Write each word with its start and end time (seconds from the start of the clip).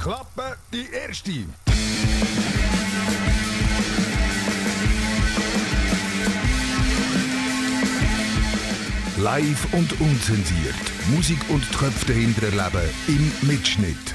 Klappe 0.00 0.56
die 0.72 0.86
erste. 0.90 1.30
Live 9.18 9.74
und 9.74 10.00
unzensiert. 10.00 10.74
Musik 11.14 11.38
und 11.50 11.70
Köpfe 11.72 12.06
dahinter 12.06 12.44
erleben 12.44 12.88
im 13.08 13.46
Mitschnitt. 13.46 14.14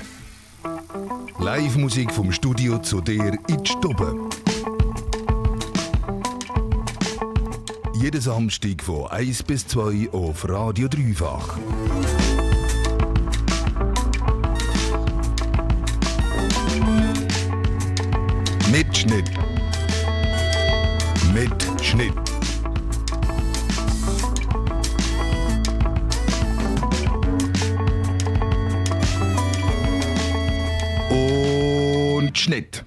Live-Musik 1.38 2.12
vom 2.12 2.32
Studio 2.32 2.80
zu 2.80 3.00
dir 3.02 3.38
in 3.48 3.64
die 3.64 3.70
Stube. 3.70 4.28
Jeden 7.94 8.22
Samstag 8.22 8.82
von 8.82 9.06
1 9.12 9.44
bis 9.44 9.68
2 9.68 10.10
auf 10.12 10.50
Radio 10.50 10.88
Dreifach. 10.88 11.60
Mitschnitt. 19.06 19.30
Mitschnitt. 21.32 22.14
Und 31.12 32.36
Schnitt. 32.36 32.84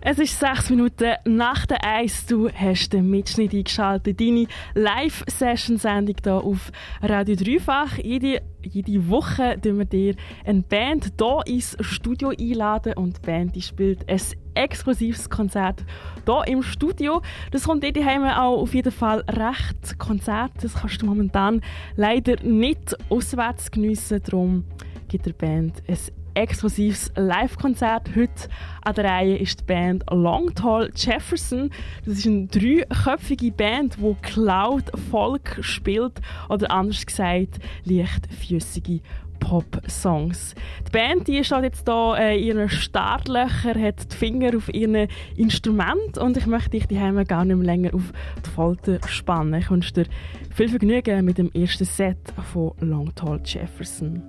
Es 0.00 0.18
ist 0.20 0.38
sechs 0.38 0.70
Minuten 0.70 1.14
nach 1.24 1.66
der 1.66 1.84
Eis. 1.84 2.24
Du 2.26 2.48
hast 2.48 2.92
den 2.92 3.10
Mitschnitt 3.10 3.52
eingeschaltet. 3.52 4.20
Deine 4.20 4.46
Live-Session-Sendung 4.74 6.16
hier 6.22 6.34
auf 6.34 6.70
Radio 7.02 7.34
Dreifach. 7.34 7.98
Jede, 7.98 8.42
jede 8.62 9.08
Woche 9.08 9.60
tun 9.60 9.78
wir 9.78 9.84
dir 9.86 10.14
eine 10.46 10.62
Band 10.62 11.14
hier 11.18 11.42
ins 11.46 11.76
Studio 11.80 12.28
einladen 12.30 12.92
und 12.94 13.16
die 13.16 13.26
Band 13.26 13.56
die 13.56 13.62
spielt 13.62 14.08
ein 14.08 14.20
exklusives 14.58 15.30
Konzert 15.30 15.84
hier 16.26 16.42
im 16.46 16.62
Studio. 16.62 17.22
Das 17.52 17.64
kommt 17.64 17.82
dir 17.82 17.92
daheim 17.92 18.24
auch 18.24 18.60
auf 18.60 18.74
jeden 18.74 18.92
Fall 18.92 19.20
recht. 19.28 19.98
Konzert, 19.98 20.52
das 20.62 20.74
kannst 20.74 21.00
du 21.00 21.06
momentan 21.06 21.62
leider 21.96 22.42
nicht 22.42 22.96
auswärts 23.08 23.70
geniessen. 23.70 24.20
Darum 24.24 24.64
gibt 25.08 25.26
der 25.26 25.32
Band 25.32 25.82
ein 25.88 25.96
exklusives 26.34 27.10
Live-Konzert. 27.16 28.10
Heute 28.14 28.48
an 28.82 28.94
der 28.94 29.04
Reihe 29.04 29.36
ist 29.38 29.60
die 29.60 29.64
Band 29.64 30.04
Long 30.10 30.54
Tall 30.54 30.90
Jefferson. 30.94 31.70
Das 32.04 32.18
ist 32.18 32.26
eine 32.26 32.46
dreiköpfige 32.46 33.52
Band, 33.52 33.96
die 33.96 34.16
Cloud 34.22 34.84
Folk 35.10 35.58
spielt 35.62 36.20
oder 36.48 36.70
anders 36.70 37.06
gesagt 37.06 37.58
leichtfüßige 37.84 39.00
Pop-Songs. 39.40 40.54
Die 40.86 40.90
Band 40.90 41.28
die 41.28 41.42
steht 41.44 41.62
jetzt 41.62 41.86
hier 41.86 42.16
äh, 42.18 42.38
in 42.38 42.44
ihren 42.46 42.68
Startlöchern, 42.68 43.82
hat 43.82 44.12
die 44.12 44.16
Finger 44.16 44.56
auf 44.56 44.72
ihren 44.72 45.08
Instrument 45.36 46.18
und 46.18 46.36
ich 46.36 46.46
möchte 46.46 46.70
dich 46.70 46.86
daheim 46.86 47.22
gar 47.24 47.44
nicht 47.44 47.56
mehr 47.56 47.66
länger 47.66 47.94
auf 47.94 48.12
die 48.44 48.50
Folter 48.50 48.98
spannen. 49.06 49.54
Ich 49.54 49.70
wünsche 49.70 49.92
dir 49.92 50.06
viel 50.54 50.68
Vergnügen 50.68 51.24
mit 51.24 51.38
dem 51.38 51.50
ersten 51.52 51.84
Set 51.84 52.18
von 52.52 52.72
Long 52.80 53.14
Tall 53.14 53.40
Jefferson. 53.44 54.22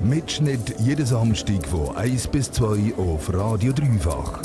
Mitschnitt 0.00 0.80
jeden 0.80 1.06
Samstag 1.06 1.66
von 1.66 1.96
1 1.96 2.28
bis 2.28 2.50
2 2.52 2.94
auf 2.96 3.32
Radio 3.32 3.72
Dreifach. 3.72 4.42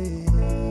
Oh, 0.00 0.67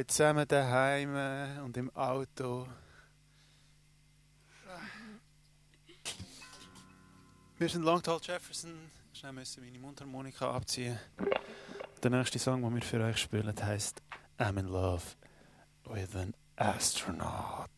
euch 0.00 0.06
zusammen 0.06 0.46
daheim 0.48 1.14
äh, 1.14 1.60
und 1.60 1.76
im 1.76 1.94
Auto. 1.94 2.66
Wir 7.58 7.68
sind 7.68 7.82
Longtall 7.82 8.18
Jefferson. 8.22 8.72
Schnell 9.12 9.32
müssen 9.32 9.62
meine 9.62 9.78
Mundharmonika 9.78 10.50
abziehen. 10.50 10.98
Der 12.02 12.10
nächste 12.10 12.38
Song, 12.38 12.62
den 12.62 12.74
wir 12.74 12.82
für 12.82 13.00
euch 13.04 13.18
spielen, 13.18 13.54
heißt 13.62 14.00
I'm 14.38 14.58
in 14.58 14.68
Love 14.68 15.02
with 15.84 16.16
an 16.16 16.34
Astronaut. 16.56 17.68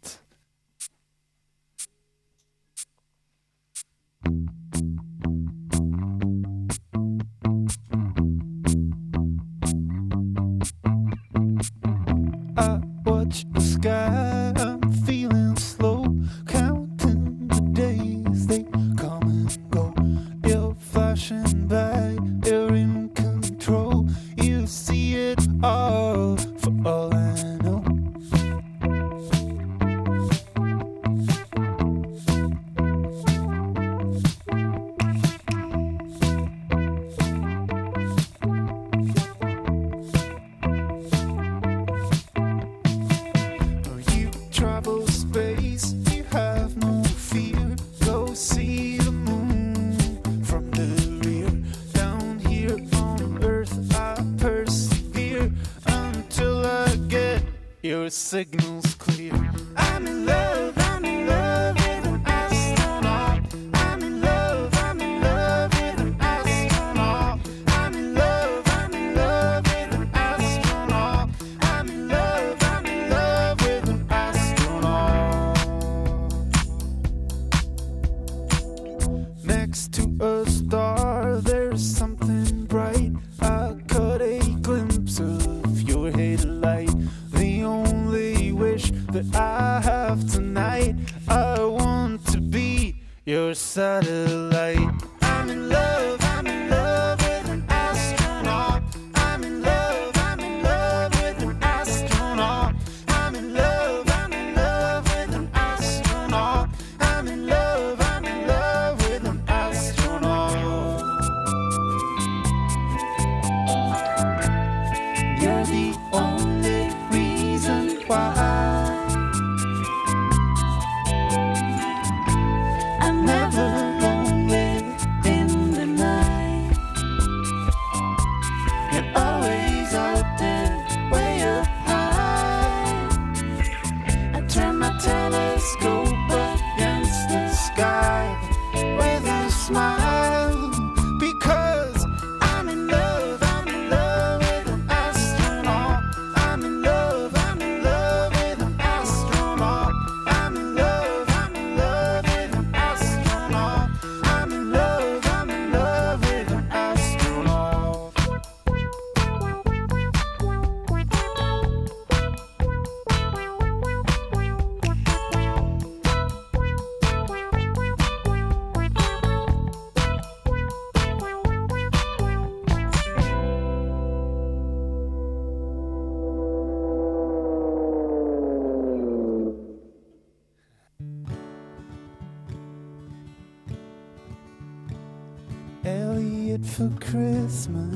For 186.73 186.91
Christmas. 187.01 187.93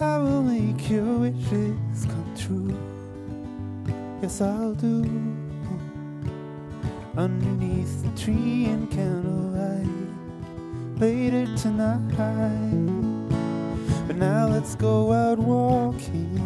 I 0.00 0.16
will 0.16 0.42
make 0.42 0.88
your 0.88 1.18
wishes 1.18 2.06
come 2.06 2.34
true. 2.34 2.74
Yes, 4.22 4.40
I'll 4.40 4.72
do. 4.72 5.02
Underneath 7.14 8.02
the 8.02 8.10
tree 8.22 8.66
and 8.66 8.90
candlelight 8.90 9.86
later 10.98 11.44
tonight. 11.56 12.08
But 14.06 14.16
now 14.16 14.48
let's 14.48 14.76
go 14.76 15.12
out 15.12 15.38
walking. 15.38 16.38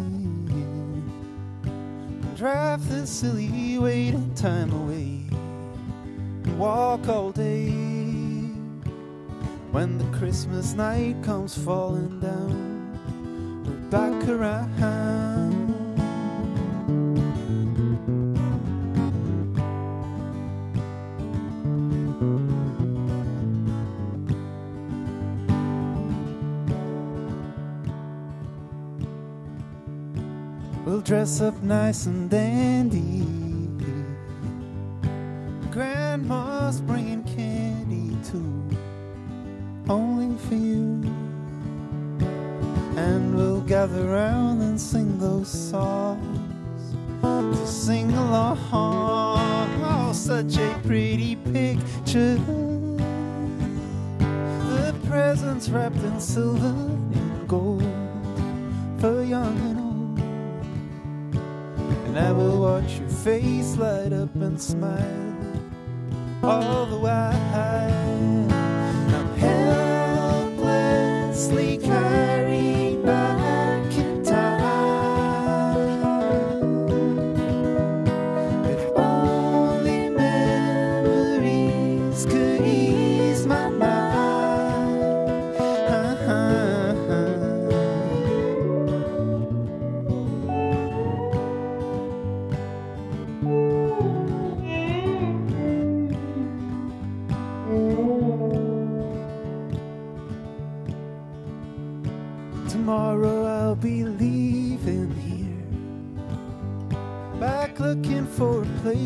Drive 2.35 2.89
this 2.89 3.09
silly 3.09 3.77
waiting 3.79 4.33
time 4.35 4.73
away. 4.73 5.23
And 6.43 6.59
walk 6.59 7.07
all 7.07 7.31
day. 7.31 7.92
When 9.73 9.97
the 9.97 10.05
Christmas 10.15 10.75
night 10.75 11.15
comes 11.23 11.57
falling 11.57 12.19
down, 12.19 12.93
we're 13.65 13.89
back 13.89 14.29
around. 14.29 14.69
We'll 30.85 31.01
dress 31.01 31.41
up 31.41 31.63
nice 31.63 32.05
and 32.05 32.29
dandy. 32.29 32.72
Oh, 48.75 50.11
such 50.13 50.57
a 50.57 50.79
pretty 50.83 51.35
picture. 51.35 52.39
The 54.17 54.95
presents 55.07 55.69
wrapped 55.69 55.97
in 55.97 56.19
silver 56.19 56.65
and 56.65 57.47
gold 57.47 57.83
for 58.97 59.23
young 59.23 59.55
and 59.69 59.79
old. 59.79 60.19
And 62.07 62.17
I 62.17 62.31
will 62.31 62.59
watch 62.61 62.97
your 62.99 63.09
face 63.09 63.77
light 63.77 64.11
up 64.11 64.33
and 64.35 64.59
smile 64.59 65.33
all 66.41 66.87
the 66.87 66.97
while. 66.97 67.31
I'm 69.13 69.37
helplessly 70.57 71.77
carried 71.77 72.42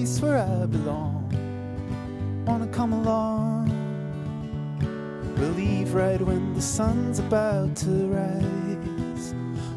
place 0.07 0.21
where 0.21 0.37
I 0.37 0.65
belong. 0.65 1.25
Wanna 2.45 2.67
come 2.67 2.93
along? 2.93 3.67
We'll 5.37 5.51
leave 5.51 5.93
right 5.93 6.21
when 6.21 6.53
the 6.53 6.61
sun's 6.61 7.19
about 7.19 7.75
to 7.77 7.89
rise. 7.89 9.35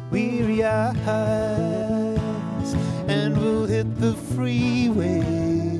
Weary 0.09 0.63
eyes, 0.63 1.03
and 3.07 3.37
we'll 3.37 3.65
hit 3.65 3.99
the 3.99 4.13
freeway. 4.35 5.79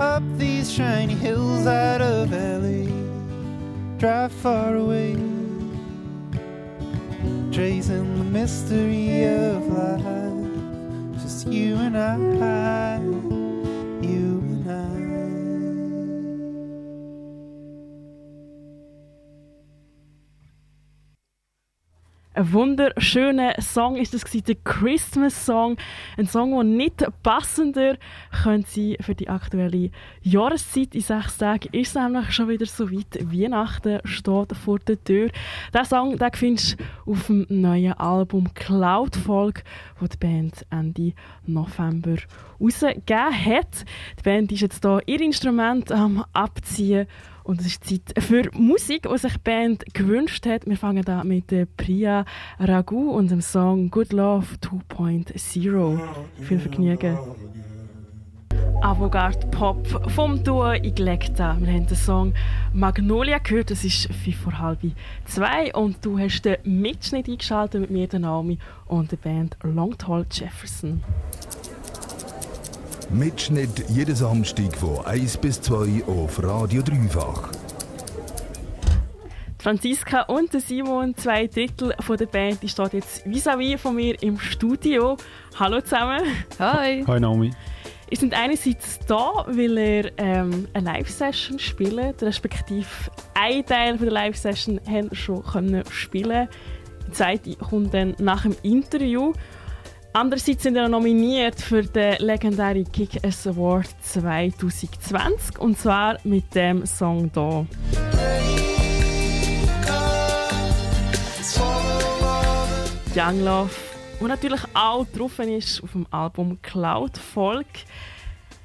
Up 0.00 0.24
these 0.36 0.70
shiny 0.70 1.14
hills 1.14 1.66
out 1.66 2.00
of 2.00 2.32
LA. 2.32 2.86
Drive 3.98 4.32
far 4.32 4.74
away 4.76 5.16
tracing 7.50 8.18
the 8.18 8.24
mystery 8.24 9.24
of 9.24 9.66
life. 9.66 10.27
You 11.50 11.76
and 11.78 11.96
I, 11.96 13.37
Ein 22.38 22.52
wunderschöner 22.52 23.54
Song 23.60 23.96
ist 23.96 24.14
das 24.14 24.22
der 24.22 24.54
Christmas 24.62 25.44
Song. 25.44 25.76
Ein 26.16 26.28
Song, 26.28 26.52
der 26.52 26.62
nicht 26.62 27.04
passender 27.24 27.96
könnte 28.44 28.70
sein 28.70 28.96
für 29.00 29.16
die 29.16 29.28
aktuelle 29.28 29.90
Jahreszeit. 30.22 30.94
In 30.94 31.00
sechs 31.00 31.36
Tagen 31.38 31.68
ist 31.72 31.88
es 31.88 31.94
nämlich 31.96 32.30
schon 32.30 32.48
wieder 32.48 32.66
so 32.66 32.92
weit. 32.92 33.18
Weihnachten 33.22 33.98
steht 34.04 34.56
vor 34.56 34.78
der 34.78 35.02
Tür. 35.02 35.30
Diesen 35.74 35.84
Song 35.84 36.16
den 36.16 36.30
findest 36.32 36.78
du 36.78 37.10
auf 37.10 37.26
dem 37.26 37.44
neuen 37.48 37.94
Album 37.94 38.54
Cloud 38.54 39.16
Folk, 39.16 39.64
das 39.98 40.10
die 40.10 40.18
Band 40.18 40.64
Ende 40.70 41.14
November 41.44 42.18
rausgegeben 42.60 43.46
hat. 43.46 43.84
Die 44.16 44.22
Band 44.22 44.52
ist 44.52 44.60
jetzt 44.60 44.84
hier 44.84 45.02
ihr 45.06 45.20
Instrument 45.20 45.90
am 45.90 46.24
Abziehen 46.34 47.08
und 47.48 47.60
es 47.62 47.66
ist 47.66 47.84
Zeit 47.84 48.22
für 48.22 48.50
Musik, 48.52 49.08
die 49.10 49.18
sich 49.18 49.32
die 49.32 49.38
Band 49.38 49.94
gewünscht 49.94 50.44
hat. 50.44 50.66
Wir 50.66 50.76
fangen 50.76 51.02
da 51.02 51.24
mit 51.24 51.50
der 51.50 51.64
Priya 51.64 52.26
Ragu 52.58 53.10
und 53.10 53.30
dem 53.30 53.40
Song 53.40 53.90
Good 53.90 54.12
Love 54.12 54.46
2.0. 54.60 55.98
Viel 56.42 56.58
Vergnügen. 56.58 57.18
Avantgarde 58.82 59.46
Pop 59.46 59.86
vom 60.10 60.44
Duo 60.44 60.74
Iglecta. 60.74 61.56
Wir 61.58 61.72
haben 61.72 61.86
den 61.86 61.96
Song 61.96 62.34
Magnolia 62.74 63.38
gehört, 63.38 63.70
das 63.70 63.82
ist 63.82 64.12
5 64.12 64.36
vor 64.36 64.58
halb 64.58 64.80
zwei 65.24 65.74
und 65.74 66.04
du 66.04 66.18
hast 66.18 66.42
den 66.42 66.58
Mitschnitt 66.64 67.28
eingeschaltet 67.28 67.80
mit 67.80 67.90
mir, 67.90 68.08
der 68.08 68.20
Naomi 68.20 68.58
und 68.86 69.10
der 69.10 69.16
Band 69.16 69.56
Long 69.62 69.96
Tall 69.96 70.26
Jefferson. 70.30 71.02
Mitschnitt 73.10 73.88
jeden 73.88 74.14
Samstag 74.14 74.76
von 74.76 75.04
1 75.06 75.38
bis 75.38 75.62
2 75.62 76.04
auf 76.06 76.42
Radio 76.42 76.82
Dreifach. 76.82 77.48
Franziska 79.58 80.22
und 80.22 80.52
der 80.52 80.60
Simon, 80.60 81.16
zwei 81.16 81.46
Drittel 81.46 81.94
von 82.00 82.18
der 82.18 82.26
Band, 82.26 82.62
die 82.62 82.68
steht 82.68 82.92
jetzt 82.92 83.26
vis-à-vis 83.26 83.78
von 83.78 83.96
mir 83.96 84.22
im 84.22 84.38
Studio. 84.38 85.16
Hallo 85.58 85.80
zusammen. 85.80 86.20
Hi. 86.58 87.02
Hi 87.06 87.18
Naomi. 87.18 87.50
Ihr 88.10 88.16
seid 88.18 88.34
einerseits 88.34 88.98
da, 89.06 89.46
weil 89.46 89.78
ihr 89.78 90.12
ähm, 90.18 90.68
eine 90.74 90.92
Live-Session 90.92 91.58
spielt, 91.58 92.22
respektive 92.22 92.86
ein 93.32 93.64
Teil 93.64 93.96
von 93.96 94.04
der 94.04 94.12
Live-Session 94.12 94.80
haben 94.86 95.14
schon 95.14 95.42
können 95.44 95.82
spielen. 95.90 96.46
Die 97.06 97.12
zweite 97.12 97.56
kommt 97.56 97.94
dann 97.94 98.14
nach 98.18 98.42
dem 98.42 98.54
Interview. 98.62 99.32
Andererseits 100.12 100.62
sind 100.62 100.76
ihr 100.76 100.88
nominiert 100.88 101.60
für 101.60 101.82
den 101.82 102.16
legendären 102.18 102.90
Kick-Ass 102.90 103.46
Award 103.46 103.88
2020 104.02 105.58
und 105.58 105.78
zwar 105.78 106.18
mit 106.24 106.54
dem 106.54 106.86
Song 106.86 107.30
hier. 107.32 107.66
Young 113.14 113.44
Love, 113.44 113.70
der 114.20 114.28
natürlich 114.28 114.60
auch 114.74 115.06
drauf 115.06 115.38
ist 115.40 115.82
auf 115.82 115.92
dem 115.92 116.06
Album 116.10 116.60
Cloud 116.62 117.18
Folk. 117.18 117.66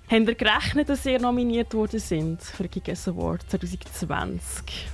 Habt 0.10 0.28
ihr 0.28 0.36
gerechnet, 0.36 0.90
dass 0.90 1.06
ihr 1.06 1.20
nominiert 1.20 1.74
worden 1.74 2.00
sind 2.00 2.42
für 2.42 2.64
den 2.64 2.72
Kick-Ass 2.72 3.08
Award 3.10 3.42
2020? 3.50 4.88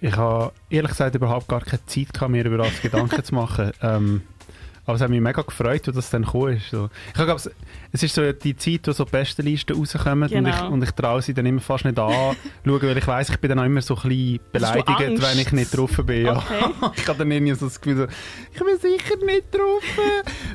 Ich 0.00 0.16
habe 0.16 0.52
ehrlich 0.70 0.90
gesagt 0.90 1.14
überhaupt 1.14 1.48
gar 1.48 1.60
keine 1.60 1.84
Zeit 1.86 2.12
gehabt, 2.14 2.30
mir 2.30 2.44
über 2.44 2.58
das 2.58 2.80
Gedanken 2.82 3.22
zu 3.22 3.34
machen. 3.34 3.70
Ähm, 3.82 4.22
aber 4.86 4.96
es 4.96 5.00
hat 5.02 5.10
mich 5.10 5.20
mega 5.20 5.42
gefreut, 5.42 5.86
als 5.86 5.94
das 5.96 6.10
dann 6.10 6.22
gekommen 6.24 6.56
ist. 6.56 6.70
So. 6.70 6.88
Ich 7.08 7.14
glaube, 7.14 7.32
es- 7.34 7.50
ist 8.02 8.14
so 8.14 8.32
die 8.32 8.56
Zeit, 8.56 8.86
wo 8.88 8.92
so 8.92 9.04
die 9.04 9.10
besten 9.10 9.42
Listen 9.42 9.76
rauskommen 9.76 10.22
und 10.24 10.28
ich, 10.48 10.54
Genau. 10.54 10.70
und 10.70 10.82
ich 10.82 10.90
traue 10.92 11.22
sie 11.22 11.34
dann 11.34 11.46
immer 11.46 11.60
fast 11.60 11.84
nicht 11.84 11.98
an, 11.98 12.10
schauen, 12.64 12.82
weil 12.82 12.98
ich 12.98 13.06
weiss, 13.06 13.28
ich 13.30 13.36
bin 13.38 13.50
dann 13.50 13.58
auch 13.58 13.64
immer 13.64 13.82
so 13.82 13.94
ein 13.96 14.02
bisschen 14.08 14.40
beleidigt, 14.52 15.22
wenn 15.22 15.38
ich 15.38 15.52
nicht 15.52 15.76
drauf 15.76 15.96
bin. 16.04 16.26
Ja. 16.26 16.36
Okay. 16.36 16.90
ich 16.96 17.08
habe 17.08 17.18
dann 17.18 17.30
irgendwie 17.30 17.54
so 17.54 17.66
das 17.66 17.80
Gefühl, 17.80 18.08
ich 18.52 18.58
bin 18.58 18.78
sicher 18.78 19.16
nicht 19.24 19.54
drauf. 19.54 19.82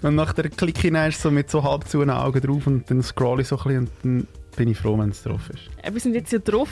und 0.02 0.16
nachher 0.16 0.50
klicke 0.50 0.88
ich 0.88 0.94
dann 0.94 1.06
erst 1.06 1.22
so 1.22 1.32
mit 1.32 1.50
so 1.50 1.64
halb 1.64 1.88
zu 1.88 2.02
Augen 2.04 2.42
drauf 2.42 2.68
und 2.68 2.90
dann 2.90 3.04
scrolle 3.04 3.42
ich 3.44 3.48
so 3.48 3.58
ein 3.58 3.64
bisschen 3.64 3.78
und 3.80 3.90
dann 4.04 4.28
bin 4.56 4.70
ich 4.70 4.78
froh, 4.78 4.98
wenn 4.98 5.10
es 5.10 5.22
drauf 5.24 5.50
ist. 5.50 5.64
Äh, 5.84 5.94
Wir 5.94 6.00
sind 6.00 6.14
jetzt 6.16 6.30
hier 6.30 6.40
drauf. 6.40 6.70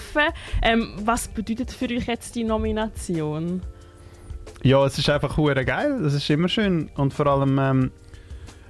Ähm, 0.61 0.93
was 1.03 1.27
bedeutet 1.27 1.71
für 1.71 1.85
euch 1.85 2.07
jetzt 2.07 2.33
die 2.35 2.43
Nomination? 2.45 3.61
Ja, 4.63 4.85
es 4.85 4.97
ist 4.97 5.09
einfach 5.09 5.37
hure 5.37 5.65
geil, 5.65 5.99
das 6.01 6.13
ist 6.13 6.29
immer 6.29 6.47
schön 6.47 6.89
und 6.95 7.13
vor 7.13 7.27
allem 7.27 7.59
ähm, 7.59 7.91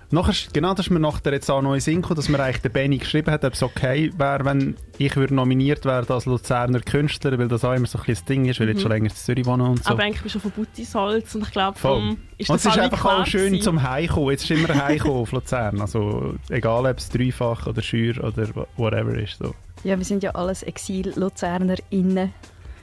nachher, 0.10 0.34
genau, 0.52 0.74
das 0.74 0.88
ist 0.88 0.90
mir 0.92 1.00
nachher 1.00 1.32
jetzt 1.34 1.50
auch 1.52 1.62
neu 1.62 1.80
gekommen, 1.80 2.16
dass 2.16 2.30
mir 2.30 2.40
eigentlich 2.40 2.62
der 2.64 2.70
Benny 2.70 2.98
geschrieben 2.98 3.32
hat, 3.32 3.46
ob 3.46 3.54
es 3.54 3.62
okay 3.64 4.12
wäre, 4.18 4.44
wenn 4.46 4.76
ich 4.98 5.16
würde 5.16 5.34
nominiert 5.36 5.86
werden 5.86 6.12
als 6.12 6.26
Luzerner 6.26 6.80
Künstler, 6.82 7.38
weil 7.38 7.48
das 7.48 7.64
auch 7.64 7.74
immer 7.74 7.86
so 7.88 7.98
ein 8.00 8.06
bisschen 8.06 8.16
das 8.16 8.26
Ding 8.26 8.46
ist, 8.46 8.60
weil 8.60 8.70
ich 8.70 8.74
jetzt 8.76 8.82
schon 8.84 8.92
länger 8.92 9.10
in 9.10 9.16
Zürich 9.16 9.46
wohne 9.46 9.64
und 9.66 9.84
so. 9.84 9.90
Aber 9.92 10.04
eigentlich 10.04 10.22
bist 10.24 10.36
du 10.36 10.40
von 10.40 10.52
Buttisholz 10.52 11.36
und 11.36 11.44
ich 11.44 11.52
glaube, 11.52 11.78
darum 11.82 12.18
ist 12.38 12.50
und 12.50 12.56
das 12.56 12.66
es 12.66 12.72
ist 12.76 12.80
einfach 12.82 13.06
auch 13.06 13.26
schön 13.28 13.46
gewesen. 13.52 13.62
zum 13.64 13.84
Heimkommen. 13.84 14.32
Jetzt 14.32 14.50
ist 14.50 14.52
immer 14.52 14.74
Heimkommen 14.86 15.18
auf 15.18 15.32
Luzern. 15.32 15.80
Also 15.82 16.36
egal, 16.50 16.86
ob 16.88 16.98
es 16.98 17.10
dreifach 17.10 17.68
oder 17.68 17.82
schür 17.84 18.24
oder 18.24 18.48
wha- 18.56 18.68
whatever 18.78 19.14
ist. 19.16 19.38
So. 19.40 19.54
Ja, 19.84 19.98
wir 19.98 20.06
sind 20.06 20.24
ja 20.24 20.32
alles 20.32 20.64
Exil-LuzernerInnen. 20.64 22.34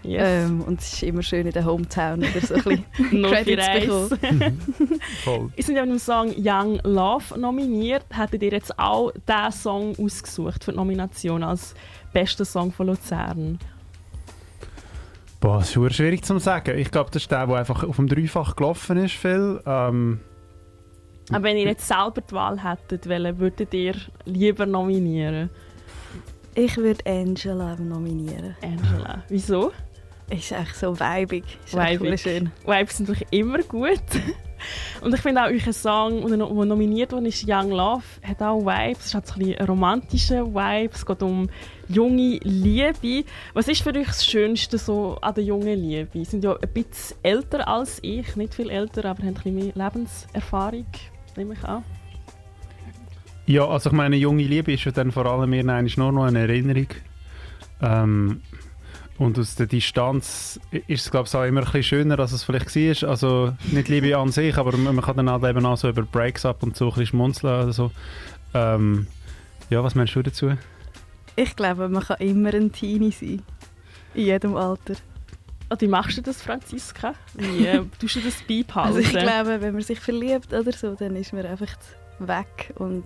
Yes. 0.03 0.49
Ähm, 0.49 0.63
und 0.63 0.81
es 0.81 0.95
ist 0.95 1.03
immer 1.03 1.23
schön 1.23 1.47
in 1.47 1.53
der 1.53 1.65
Hometown 1.65 2.23
wieder 2.23 2.41
so 2.41 2.55
ein 2.55 2.63
bisschen 2.99 3.23
Credits 3.23 4.09
bekommen. 4.09 4.61
Voll. 5.25 5.53
Ihr 5.57 5.63
sind 5.65 5.77
ja 5.77 5.83
mit 5.83 5.93
dem 5.93 5.99
Song 5.99 6.33
Young 6.37 6.81
Love 6.85 7.39
nominiert. 7.39 8.05
Hättet 8.11 8.43
ihr 8.43 8.53
jetzt 8.53 8.79
auch 8.79 9.13
diesen 9.13 9.53
Song 9.53 9.95
ausgesucht 9.99 10.65
für 10.65 10.71
die 10.73 10.79
Nomination 10.79 11.43
als 11.43 11.75
bester 12.13 12.45
Song 12.45 12.73
von 12.73 12.87
Luzern? 12.89 13.59
Boah, 15.41 15.59
das 15.59 15.75
ist 15.75 15.95
schwierig 15.95 16.25
zu 16.25 16.39
sagen. 16.39 16.79
Ich 16.79 16.91
glaube, 16.91 17.11
das 17.11 17.23
ist 17.23 17.31
der, 17.31 17.47
der 17.47 17.57
einfach 17.57 17.83
auf 17.85 17.97
dem 17.97 18.09
Dreifach 18.09 18.57
gelaufen 18.57 18.99
ist. 18.99 19.15
Viel. 19.15 19.61
Ähm, 19.65 20.21
Aber 21.31 21.45
wenn 21.45 21.57
ihr 21.57 21.65
jetzt 21.65 21.87
selber 21.89 22.21
die 22.21 22.33
Wahl 22.33 22.63
hättet, 22.63 23.09
welchen 23.09 23.39
würdet 23.39 23.73
ihr 23.73 23.95
lieber 24.27 24.67
nominieren? 24.67 25.51
Ich 26.55 26.77
würde 26.77 27.05
Angela 27.07 27.77
nominieren. 27.77 28.55
Angela. 28.63 29.23
Wieso? 29.29 29.73
Ist 30.31 30.53
echt 30.53 30.77
so 30.77 30.99
weibig. 31.01 31.45
Ist 31.65 31.75
Weibig. 31.75 32.21
schön. 32.21 32.51
Vibes 32.65 32.97
sind 32.97 33.09
natürlich 33.09 33.33
immer 33.33 33.59
gut. 33.63 34.01
Und 35.01 35.15
ich 35.15 35.21
finde 35.23 35.43
auch, 35.43 35.49
euer 35.49 35.73
Song, 35.73 36.27
der 36.29 36.37
no- 36.37 36.55
der 36.55 36.65
nominiert 36.67 37.13
wurde, 37.13 37.29
ist 37.29 37.45
Young 37.49 37.71
Love, 37.71 38.03
hat 38.23 38.43
auch 38.43 38.61
Vibes. 38.61 39.07
Es 39.07 39.15
hat 39.15 39.27
so 39.27 39.35
ein 39.35 39.39
bisschen 39.41 39.59
einen 39.59 39.69
romantischen 39.69 40.55
Vibe. 40.55 40.91
Es 40.95 41.07
geht 41.07 41.23
um 41.23 41.49
junge 41.89 42.39
Liebe. 42.43 43.25
Was 43.55 43.69
ist 43.69 43.83
für 43.83 43.95
euch 43.97 44.07
das 44.07 44.25
Schönste 44.27 44.77
so 44.77 45.17
an 45.23 45.35
der 45.35 45.45
jungen 45.45 45.79
Liebe? 45.83 46.09
Sie 46.13 46.25
sind 46.27 46.45
ja 46.45 46.53
ein 46.55 46.69
bisschen 46.75 47.17
älter 47.23 47.67
als 47.67 47.99
ich, 48.03 48.37
nicht 48.37 48.55
viel 48.55 48.69
älter, 48.71 49.07
aber 49.07 49.23
haben 49.23 49.29
ein 49.29 49.35
bisschen 49.35 49.55
mehr 49.55 49.73
Lebenserfahrung, 49.75 50.87
nehme 51.37 51.55
ich 51.55 51.65
an. 51.65 51.83
ja, 53.47 53.67
also 53.67 53.89
ich 53.91 53.97
meine, 53.97 54.17
junge 54.17 54.43
Liebe 54.43 54.73
ist 54.75 54.85
ja 54.85 54.93
dann 54.93 55.11
vor 55.11 55.25
allem 55.25 55.49
mir 55.51 55.65
nur 55.65 56.13
noch 56.13 56.25
eine 56.25 56.41
Erinnerung. 56.41 56.87
Ähm, 57.81 58.43
und 59.21 59.39
aus 59.39 59.55
der 59.55 59.67
Distanz 59.67 60.59
ist 60.87 61.05
es, 61.05 61.11
glaube 61.11 61.29
ich, 61.29 61.35
auch 61.35 61.45
immer 61.45 61.61
ein 61.61 61.67
bisschen 61.67 61.83
schöner, 61.83 62.19
als 62.19 62.33
es 62.33 62.43
vielleicht 62.43 62.75
war. 62.75 63.11
Also 63.11 63.53
nicht 63.71 63.89
Liebe 63.89 64.17
an 64.17 64.33
sich, 64.33 64.57
aber 64.57 64.75
man 64.79 65.03
kann 65.03 65.19
dann 65.19 65.29
halt 65.29 65.45
eben 65.45 65.67
auch 65.67 65.77
so 65.77 65.91
über 65.91 66.01
Breaks 66.01 66.47
ab 66.47 66.63
und 66.63 66.75
zu 66.75 66.85
ein 66.85 66.91
bisschen 66.91 67.07
schmunzeln 67.07 67.65
oder 67.65 67.73
so. 67.75 67.91
Ähm, 68.55 69.07
ja, 69.69 69.85
was 69.85 69.95
meinst 69.95 70.17
du 70.17 70.23
dazu? 70.23 70.53
Ich 71.37 71.55
glaube, 71.55 71.91
man 71.91 72.03
kann 72.03 72.17
immer 72.21 72.55
ein 72.55 72.73
Teenie 72.73 73.11
sein. 73.11 73.43
In 74.15 74.25
jedem 74.25 74.57
Alter. 74.57 74.95
Und 75.69 75.81
wie 75.83 75.87
machst 75.87 76.17
du 76.17 76.23
das, 76.23 76.41
Franziska? 76.41 77.13
Wie 77.35 77.67
äh, 77.67 77.85
tust 78.01 78.17
du 78.17 78.21
das 78.21 78.41
beibehalten? 78.49 78.97
Also 78.97 79.01
ich 79.01 79.11
glaube, 79.11 79.61
wenn 79.61 79.75
man 79.75 79.83
sich 79.83 80.01
verliebt 80.01 80.55
oder 80.55 80.73
so, 80.73 80.95
dann 80.95 81.15
ist 81.15 81.35
man 81.35 81.45
einfach 81.45 81.77
weg 82.21 82.73
und 82.77 83.05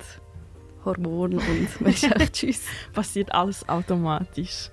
Hormone 0.85 1.38
und 1.38 1.81
man 1.81 1.92
ist 1.92 2.05
einfach 2.12 2.31
tschüss. 2.31 2.62
passiert 2.92 3.35
alles 3.35 3.68
automatisch. 3.68 4.70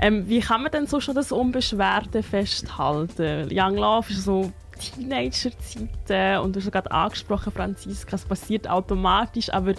Ähm, 0.00 0.28
wie 0.28 0.40
kann 0.40 0.62
man 0.62 0.70
denn 0.70 0.86
so 0.86 1.00
schon 1.00 1.14
das 1.14 1.32
Unbeschwerte 1.32 2.22
festhalten? 2.22 3.48
Young 3.50 3.76
Love 3.76 4.10
ist 4.12 4.24
so 4.24 4.52
Teenager-Zeiten 4.78 6.38
und 6.40 6.54
du 6.54 6.60
hast 6.60 6.66
ja 6.66 6.70
gerade 6.70 6.90
angesprochen, 6.92 7.52
Franziska, 7.52 8.14
es 8.16 8.24
passiert 8.24 8.68
automatisch, 8.70 9.52
aber 9.52 9.74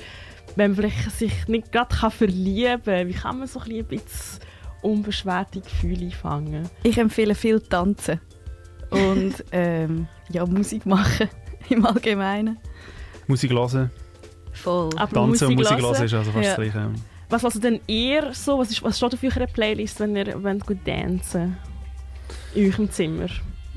wenn 0.56 0.72
man 0.72 0.76
vielleicht 0.76 1.12
sich 1.12 1.48
nicht 1.48 1.72
gerade 1.72 1.96
kann 1.96 2.12
verlieben 2.12 2.84
kann, 2.84 3.08
wie 3.08 3.14
kann 3.14 3.40
man 3.40 3.48
so 3.48 3.60
ein 3.62 3.86
bisschen, 3.86 4.40
unbeschwerte 4.82 5.62
Gefühle 5.62 6.06
einfangen? 6.06 6.70
Ich 6.84 6.98
empfehle 6.98 7.36
viel 7.36 7.62
tanzen 7.62 8.20
und 8.90 9.36
ähm, 9.52 10.08
ja, 10.30 10.46
Musik 10.46 10.86
machen 10.86 11.30
im 11.70 11.86
Allgemeinen. 11.86 12.58
Musik 13.28 13.52
hören, 13.52 13.90
Voll. 14.52 14.90
Aber 14.98 15.14
tanzen 15.14 15.48
und 15.48 15.56
Musik 15.56 15.80
hören, 15.80 15.94
hören 15.94 16.06
ist 16.06 16.14
also 16.14 16.32
fast 16.32 16.46
Ja. 16.46 16.56
das 16.56 16.72
Gleiche. 16.74 16.92
Was 17.30 17.46
also 17.46 17.60
denn 17.60 17.80
eher 17.88 18.34
so, 18.34 18.58
was, 18.58 18.72
ist, 18.72 18.82
was 18.82 18.98
steht 18.98 19.14
auf 19.14 19.24
eurer 19.24 19.46
Playlist, 19.46 20.00
wenn 20.00 20.16
ihr 20.16 20.44
wollt 20.44 20.66
gut 20.66 20.80
dancen 20.86 21.58
In 22.56 22.72
eurem 22.72 22.90
Zimmer, 22.92 23.28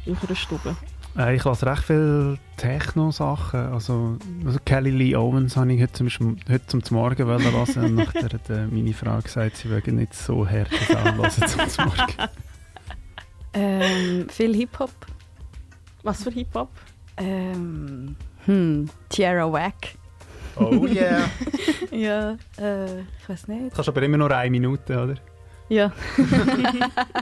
in 0.07 0.17
eurer 0.17 0.35
Stube? 0.35 0.75
Äh, 1.19 1.37
ich 1.37 1.45
lasse 1.45 1.67
recht 1.67 1.83
viel 1.83 2.39
Techno-Sachen. 2.57 3.73
Also, 3.73 4.17
also 4.47 4.59
Kelly 4.65 4.91
Lee 4.91 5.17
Owens 5.17 5.57
habe 5.57 5.73
ich 5.75 5.83
heute 5.83 5.93
zum, 5.93 6.37
heute 6.49 6.67
zum 6.67 6.97
Morgen 6.97 7.29
lassen. 7.29 7.85
Und 7.85 7.95
nachher 7.97 8.25
hat 8.25 8.49
äh, 8.49 8.67
meine 8.67 8.95
Frau 8.95 9.19
gesagt, 9.21 9.59
sie 9.59 9.69
möge 9.69 9.93
nicht 9.93 10.15
so 10.15 10.49
Sachen 10.49 11.17
hören 11.17 11.69
zum 11.69 11.85
Morgen. 11.85 12.15
Ähm, 13.55 14.31
viel 14.31 14.55
Hip-Hop. 14.57 14.89
Was 16.03 16.23
für 16.23 16.31
Hip-Hop? 16.31 16.71
Ähm, 17.19 18.17
hm, 18.47 18.89
Tierra 19.11 19.53
Wack. 19.53 19.95
Oh 20.57 20.87
yeah. 20.87 21.29
Ja, 21.91 22.37
äh, 22.59 23.01
ich 23.01 23.29
weiß 23.29 23.49
nicht. 23.49 23.75
Kannst 23.75 23.89
aber 23.89 24.03
immer 24.03 24.19
nur 24.19 24.31
eine 24.31 24.51
Minute, 24.51 25.03
oder? 25.03 25.15
Ja. 25.69 25.93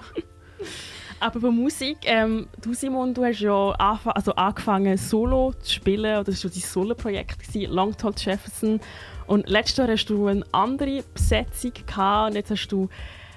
Aber 1.22 1.38
bei 1.38 1.50
Musik, 1.50 1.98
ähm, 2.04 2.48
du 2.62 2.72
Simon, 2.72 3.12
du 3.12 3.22
hast 3.22 3.40
ja 3.40 3.72
anf 3.72 4.06
also 4.06 4.32
angefangen 4.32 4.96
Solo 4.96 5.52
zu 5.60 5.74
spielen, 5.74 6.14
oder 6.14 6.24
das 6.24 6.42
war 6.42 6.50
dein 6.50 6.60
Solo-Projekt, 6.60 7.38
gewesen, 7.38 7.70
Long 7.70 7.94
Tall 7.94 8.14
Jefferson. 8.16 8.80
Und 9.26 9.46
letztes 9.46 9.76
Jahr 9.76 9.88
hast 9.88 10.06
du 10.06 10.28
eine 10.28 10.42
andere 10.52 11.04
Besetzung 11.12 11.72
gehabt 11.86 12.30
und 12.30 12.36
jetzt 12.36 12.50
hast 12.50 12.68
du 12.68 12.88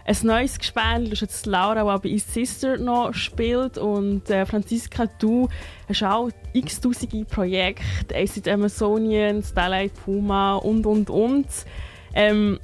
ein 0.06 0.18
neues 0.24 0.60
Gespann. 0.60 1.06
Du 1.06 1.12
hast 1.12 1.22
jetzt 1.22 1.46
Laura, 1.46 1.98
die 1.98 2.10
bei 2.10 2.16
«Is 2.16 2.34
Sister» 2.34 2.78
noch 2.78 3.14
spielt 3.14 3.78
und 3.78 4.30
äh, 4.30 4.46
Franziska, 4.46 5.08
du 5.20 5.48
hast 5.88 6.04
auch 6.04 6.30
x-tausende 6.54 7.26
Projekte, 7.26 8.16
Acid 8.16 8.48
Amazonian, 8.48 9.42
Starlight 9.42 9.94
Puma 10.04 10.56
und, 10.56 10.86
und, 10.86 11.10
und. 11.10 11.48
Ähm, 12.14 12.60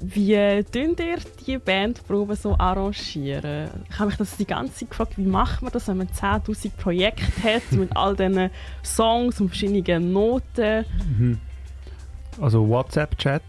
wie 0.00 0.64
tun 0.64 0.96
ihr 0.98 1.18
die 1.46 1.58
Bandproben 1.58 2.36
so 2.36 2.56
arrangieren? 2.58 3.70
Ich 3.88 3.98
habe 3.98 4.06
mich 4.06 4.16
das 4.16 4.36
die 4.36 4.44
ganze 4.44 4.74
Zeit 4.74 4.90
gefragt, 4.90 5.16
wie 5.16 5.24
macht 5.24 5.62
man 5.62 5.72
das, 5.72 5.88
wenn 5.88 5.98
man 5.98 6.08
10'000 6.08 6.72
Projekte 6.76 7.42
hat 7.42 7.72
mit 7.72 7.96
all 7.96 8.16
diesen 8.16 8.50
Songs 8.82 9.40
und 9.40 9.48
verschiedenen 9.48 10.12
Noten? 10.12 10.84
Mhm. 11.06 11.38
Also 12.40 12.68
WhatsApp-Chat, 12.68 13.42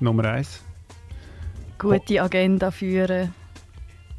Nummer 0.00 0.24
eins. 0.24 0.62
Gute 1.78 2.22
Agenda 2.22 2.70
führen. 2.70 3.34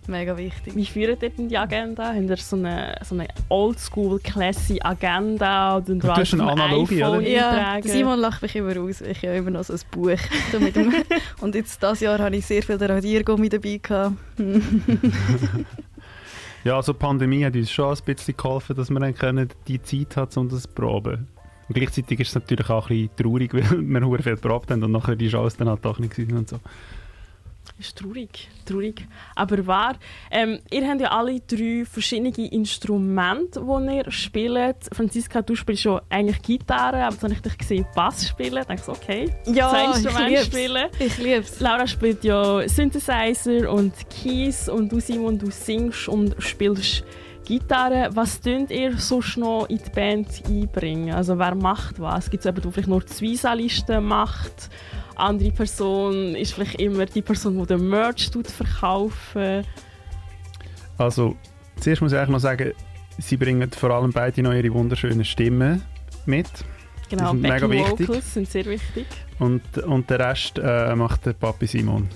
Mega 0.07 0.37
wichtig. 0.37 0.75
Wie 0.75 0.85
führt 0.85 1.23
ihr 1.23 1.29
denn 1.29 1.49
die 1.49 1.57
Agenda? 1.57 2.13
Habt 2.13 2.29
ihr 2.29 2.37
so 2.37 2.55
eine, 2.55 2.95
so 3.03 3.15
eine 3.15 3.27
oldschool, 3.49 4.19
classy 4.19 4.79
Agenda? 4.81 5.77
Oder 5.77 5.95
Du 5.95 6.07
hast 6.07 6.33
eine 6.33 6.43
analoge, 6.43 6.95
oder? 6.95 7.21
Ja? 7.21 7.79
Simon 7.81 8.19
lacht 8.19 8.41
mich 8.43 8.55
immer 8.55 8.79
aus. 8.81 9.01
Ich 9.01 9.17
habe 9.23 9.37
immer 9.37 9.49
noch 9.51 9.63
so 9.63 9.73
ein 9.73 9.79
Buch. 9.91 10.19
So 10.51 10.59
mit 10.59 10.75
dem 10.75 10.93
und 11.41 11.55
jetzt 11.55 11.81
dieses 11.81 12.01
Jahr 12.01 12.19
habe 12.19 12.35
ich 12.35 12.45
sehr 12.45 12.61
viel 12.61 12.77
der 12.77 12.89
Radiergummi 12.89 13.49
dabei 13.49 13.79
gehabt. 13.81 14.15
Ja, 16.63 16.77
also 16.77 16.93
die 16.93 16.97
Pandemie 16.97 17.45
hat 17.45 17.55
uns 17.55 17.71
schon 17.71 17.95
ein 17.95 18.03
bisschen 18.03 18.35
geholfen, 18.35 18.75
dass 18.75 18.89
wir 18.89 18.99
dann 18.99 19.13
können 19.13 19.49
die 19.67 19.79
Zeit 19.83 20.17
hat, 20.17 20.35
um 20.35 20.49
das 20.49 20.63
zu 20.63 20.69
proben. 20.69 21.27
Und 21.67 21.75
gleichzeitig 21.75 22.19
ist 22.19 22.29
es 22.29 22.35
natürlich 22.35 22.67
auch 22.71 22.89
ein 22.89 23.07
bisschen 23.07 23.15
traurig, 23.17 23.53
weil 23.53 23.61
wir 23.69 23.99
sehr 23.99 24.23
viel 24.23 24.35
geprobt 24.35 24.71
haben 24.71 24.83
und 24.83 24.91
nachher 24.91 25.15
die 25.15 25.29
Chance 25.29 25.57
dann 25.59 25.69
halt 25.69 25.85
doch 25.85 25.99
nicht 25.99 26.15
gewesen 26.15 26.35
und 26.35 26.49
so. 26.49 26.59
Ist 27.77 27.97
traurig, 27.97 28.47
traurig. 28.65 29.05
Aber 29.35 29.65
wahr. 29.67 29.95
Ähm, 30.31 30.59
ihr 30.71 30.87
habt 30.87 31.01
ja 31.01 31.11
alle 31.11 31.39
drei 31.41 31.83
verschiedene 31.85 32.29
Instrumente, 32.51 33.61
die 33.61 33.95
ihr 33.97 34.11
spielt. 34.11 34.77
Franziska, 34.93 35.41
du 35.41 35.55
spielst 35.55 35.83
schon 35.83 35.99
eigentlich 36.09 36.41
Gitarre, 36.41 37.03
aber 37.03 37.13
jetzt 37.13 37.23
habe 37.23 37.33
ich 37.33 37.41
dich 37.41 37.57
gesehen 37.57 37.85
Bass 37.95 38.27
spielen. 38.29 38.55
Da 38.55 38.75
dachte 38.75 38.81
ich 38.81 38.87
okay, 38.87 39.35
Ja, 39.47 39.69
zwei 39.69 39.81
ich 39.83 39.87
Instrumente 39.95 40.29
lieb's. 40.29 40.45
spielen. 40.45 40.87
Ich 40.99 41.17
liebe 41.17 41.39
es. 41.39 41.59
Laura 41.59 41.87
spielt 41.87 42.23
ja 42.23 42.67
Synthesizer 42.67 43.71
und 43.71 43.93
Keys 44.09 44.69
und 44.69 44.91
du 44.91 44.99
Simon, 44.99 45.37
du 45.37 45.51
singst 45.51 46.07
und 46.07 46.35
spielst 46.39 47.03
Gitarre. 47.45 48.09
Was 48.13 48.41
könnt 48.41 48.71
ihr 48.71 48.97
sonst 48.97 49.37
noch 49.37 49.67
in 49.69 49.77
die 49.79 49.89
Band 49.91 50.27
einbringen? 50.47 51.13
Also 51.13 51.37
wer 51.37 51.55
macht 51.55 51.99
was? 51.99 52.29
Gibt 52.31 52.41
es 52.41 52.45
jemanden, 52.45 52.63
der 52.63 52.71
vielleicht 52.71 52.87
nur 52.87 53.01
die 53.01 53.07
Zwiesa-Liste 53.07 54.01
macht? 54.01 54.69
Andere 55.15 55.51
Person 55.51 56.35
ist 56.35 56.53
vielleicht 56.53 56.79
immer 56.79 57.05
die 57.05 57.21
Person, 57.21 57.57
die 57.57 57.65
den 57.65 57.89
Merch 57.89 58.29
tut 58.31 58.47
verkaufen. 58.47 59.65
Also, 60.97 61.35
zuerst 61.79 62.01
muss 62.01 62.11
ich 62.11 62.17
eigentlich 62.17 62.31
noch 62.31 62.39
sagen, 62.39 62.73
sie 63.17 63.37
bringen 63.37 63.69
vor 63.71 63.91
allem 63.91 64.11
beide 64.11 64.41
noch 64.41 64.53
ihre 64.53 64.73
wunderschönen 64.73 65.25
Stimmen 65.25 65.81
mit. 66.25 66.49
Genau, 67.09 67.31
sind 67.31 67.41
mega 67.41 67.69
wichtig. 67.69 68.09
Vocals 68.09 68.33
sind 68.33 68.49
sehr 68.49 68.65
wichtig. 68.65 69.05
Und, 69.39 69.77
und 69.79 70.09
den 70.09 70.21
Rest 70.21 70.59
äh, 70.61 70.95
macht 70.95 71.25
der 71.25 71.33
Papi 71.33 71.67
Simon. 71.67 72.09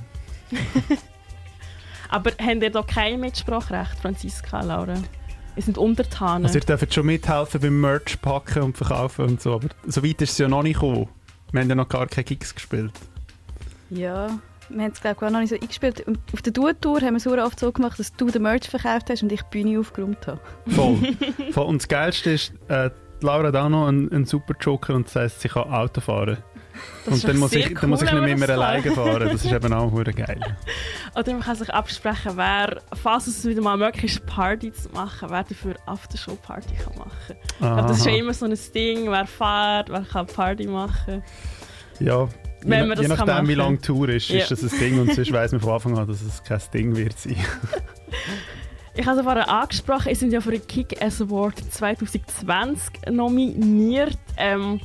Aber 2.10 2.32
habt 2.32 2.64
ihr 2.64 2.72
da 2.72 2.82
kein 2.82 3.20
Mitspracherecht, 3.20 4.00
Franziska, 4.00 4.62
Laura? 4.62 4.96
Ihr 5.56 5.64
sind 5.64 5.78
Untertanen. 5.78 6.46
Also 6.46 6.58
ihr 6.58 6.66
dürft 6.66 6.94
schon 6.94 7.06
mithelfen 7.06 7.62
beim 7.62 7.80
Merch 7.80 8.20
packen 8.22 8.64
und 8.64 8.78
verkaufen 8.78 9.26
und 9.26 9.42
so, 9.42 9.54
aber 9.56 9.68
so 9.86 10.04
weit 10.04 10.22
ist 10.22 10.32
es 10.32 10.38
ja 10.38 10.48
noch 10.48 10.64
nicht 10.64 10.80
gekommen. 10.80 11.10
Wir 11.52 11.62
haben 11.62 11.70
ja 11.70 11.76
noch 11.76 11.90
gar 11.90 12.08
keine 12.08 12.26
Gigs 12.26 12.54
gespielt. 12.54 12.92
Ja, 13.90 14.40
wir 14.70 14.84
haben 14.84 14.92
es 14.92 15.02
glaube 15.02 15.16
ich 15.16 15.20
gar 15.20 15.32
noch 15.32 15.40
nicht 15.40 15.50
so 15.50 15.56
eingespielt. 15.56 16.06
Und 16.08 16.20
auf 16.34 16.42
der 16.42 16.54
Duo-Tour 16.54 17.02
haben 17.02 17.14
wir 17.14 17.18
es 17.18 17.24
so 17.24 17.36
oft 17.36 17.60
so 17.60 17.72
gemacht, 17.72 18.00
dass 18.00 18.14
du 18.16 18.28
den 18.28 18.44
Merch 18.44 18.70
verkauft 18.70 19.10
hast 19.10 19.24
und 19.24 19.32
ich 19.32 19.42
die 19.42 19.64
Bühne 19.64 19.80
aufgeräumt 19.80 20.26
habe. 20.28 20.40
Voll. 20.68 20.98
Voll. 21.52 21.66
Und 21.66 21.82
das 21.82 21.88
Geilste 21.88 22.32
ist, 22.32 22.54
äh, 22.68 22.92
Laura 23.22 23.48
hat 23.48 23.56
auch 23.56 23.70
noch 23.70 23.88
einen, 23.88 24.12
einen 24.12 24.26
super 24.26 24.54
Joker 24.60 24.94
und 24.94 25.08
das 25.08 25.16
heisst, 25.16 25.42
sie 25.42 25.50
kann 25.50 25.64
Auto 25.64 26.02
fahren. 26.02 26.38
Das 27.06 27.14
und 27.16 27.28
dann 27.28 27.38
muss, 27.38 27.54
ich, 27.54 27.74
dann 27.74 27.90
muss 27.90 28.02
ich 28.02 28.12
nicht 28.12 28.22
mehr 28.38 28.48
das 28.48 28.50
alleine 28.50 28.92
fahren. 28.92 29.30
Das 29.32 29.46
ist 29.46 29.52
eben 29.52 29.74
auch 29.74 29.92
hure 29.92 30.14
geil. 30.14 30.40
Oder 31.16 31.34
man 31.34 31.42
kann 31.42 31.56
sich 31.56 31.74
absprechen, 31.74 32.34
wer, 32.36 32.82
falls 33.02 33.28
es 33.28 33.46
wieder 33.46 33.62
mal 33.62 33.78
möglich 33.78 34.16
ist, 34.16 34.26
Party 34.26 34.72
zu 34.72 34.90
machen, 34.90 35.30
wer 35.32 35.44
dafür 35.44 35.76
Aftershow-Party 35.86 36.76
kann 36.76 36.98
machen 36.98 37.12
kann. 37.28 37.38
Ich 37.52 37.58
glaube, 37.60 37.82
das 37.88 37.98
ist 38.00 38.06
ja 38.06 38.12
immer 38.14 38.34
so 38.34 38.46
ein 38.46 38.58
Ding, 38.74 39.10
wer 39.10 39.26
fährt, 39.26 39.90
wer 39.90 40.02
kann 40.02 40.28
Party 40.28 40.68
machen. 40.68 41.24
Ja, 42.00 42.28
Wenn 42.62 42.82
je, 42.82 42.88
man 42.88 43.02
je 43.02 43.08
nachdem, 43.08 43.48
wie 43.48 43.56
lange 43.56 43.78
die 43.78 43.82
Tour 43.84 44.10
ist, 44.10 44.30
Ja. 44.30 44.40
ist 44.40 44.52
das 44.52 44.64
ein 44.64 44.80
Ding 44.80 45.00
und 45.00 45.14
sonst 45.14 45.32
weiss 45.32 45.52
man 45.52 45.62
von 45.62 45.74
Anfang 45.74 45.98
an, 45.98 46.08
dass 46.08 46.22
es 46.22 46.44
kein 46.44 46.62
Ding 46.74 46.96
wird 46.96 47.18
sein. 47.18 47.36
Ich 48.96 49.06
habe 49.06 49.18
es 49.20 49.24
vorher 49.24 49.48
angesprochen, 49.48 50.10
ihr 50.10 50.16
sind 50.16 50.34
ja 50.34 50.42
für 50.42 50.52
den 50.52 50.66
Kick-Ass 50.68 51.22
Award 51.22 51.56
2020 51.72 53.10
nominiert. 53.10 54.18
Ähm, 54.36 54.82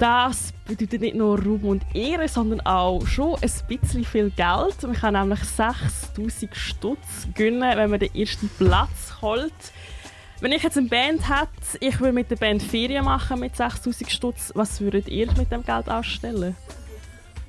das 0.00 0.54
bedeutet 0.66 1.02
nicht 1.02 1.14
nur 1.14 1.38
Ruhm 1.42 1.62
und 1.64 1.82
Ehre, 1.94 2.26
sondern 2.26 2.60
auch 2.62 3.06
schon 3.06 3.34
ein 3.34 3.50
bisschen 3.68 4.02
viel 4.04 4.30
Geld. 4.30 4.82
Man 4.82 4.94
kann 4.94 5.12
nämlich 5.12 5.40
6000 5.40 6.56
Stutz 6.56 7.28
gewinnen, 7.34 7.76
wenn 7.76 7.90
man 7.90 8.00
den 8.00 8.14
ersten 8.14 8.48
Platz 8.56 9.16
holt. 9.20 9.52
Wenn 10.40 10.52
ich 10.52 10.62
jetzt 10.62 10.78
eine 10.78 10.88
Band 10.88 11.28
hätte, 11.28 11.76
ich 11.80 12.00
würde 12.00 12.14
mit 12.14 12.30
der 12.30 12.36
Band 12.36 12.62
Ferien 12.62 13.04
machen 13.04 13.40
mit 13.40 13.54
6000 13.54 14.10
Stutz. 14.10 14.52
Was 14.54 14.80
würdet 14.80 15.06
ihr 15.08 15.26
mit 15.36 15.52
dem 15.52 15.62
Geld 15.62 15.88
anstellen? 15.90 16.56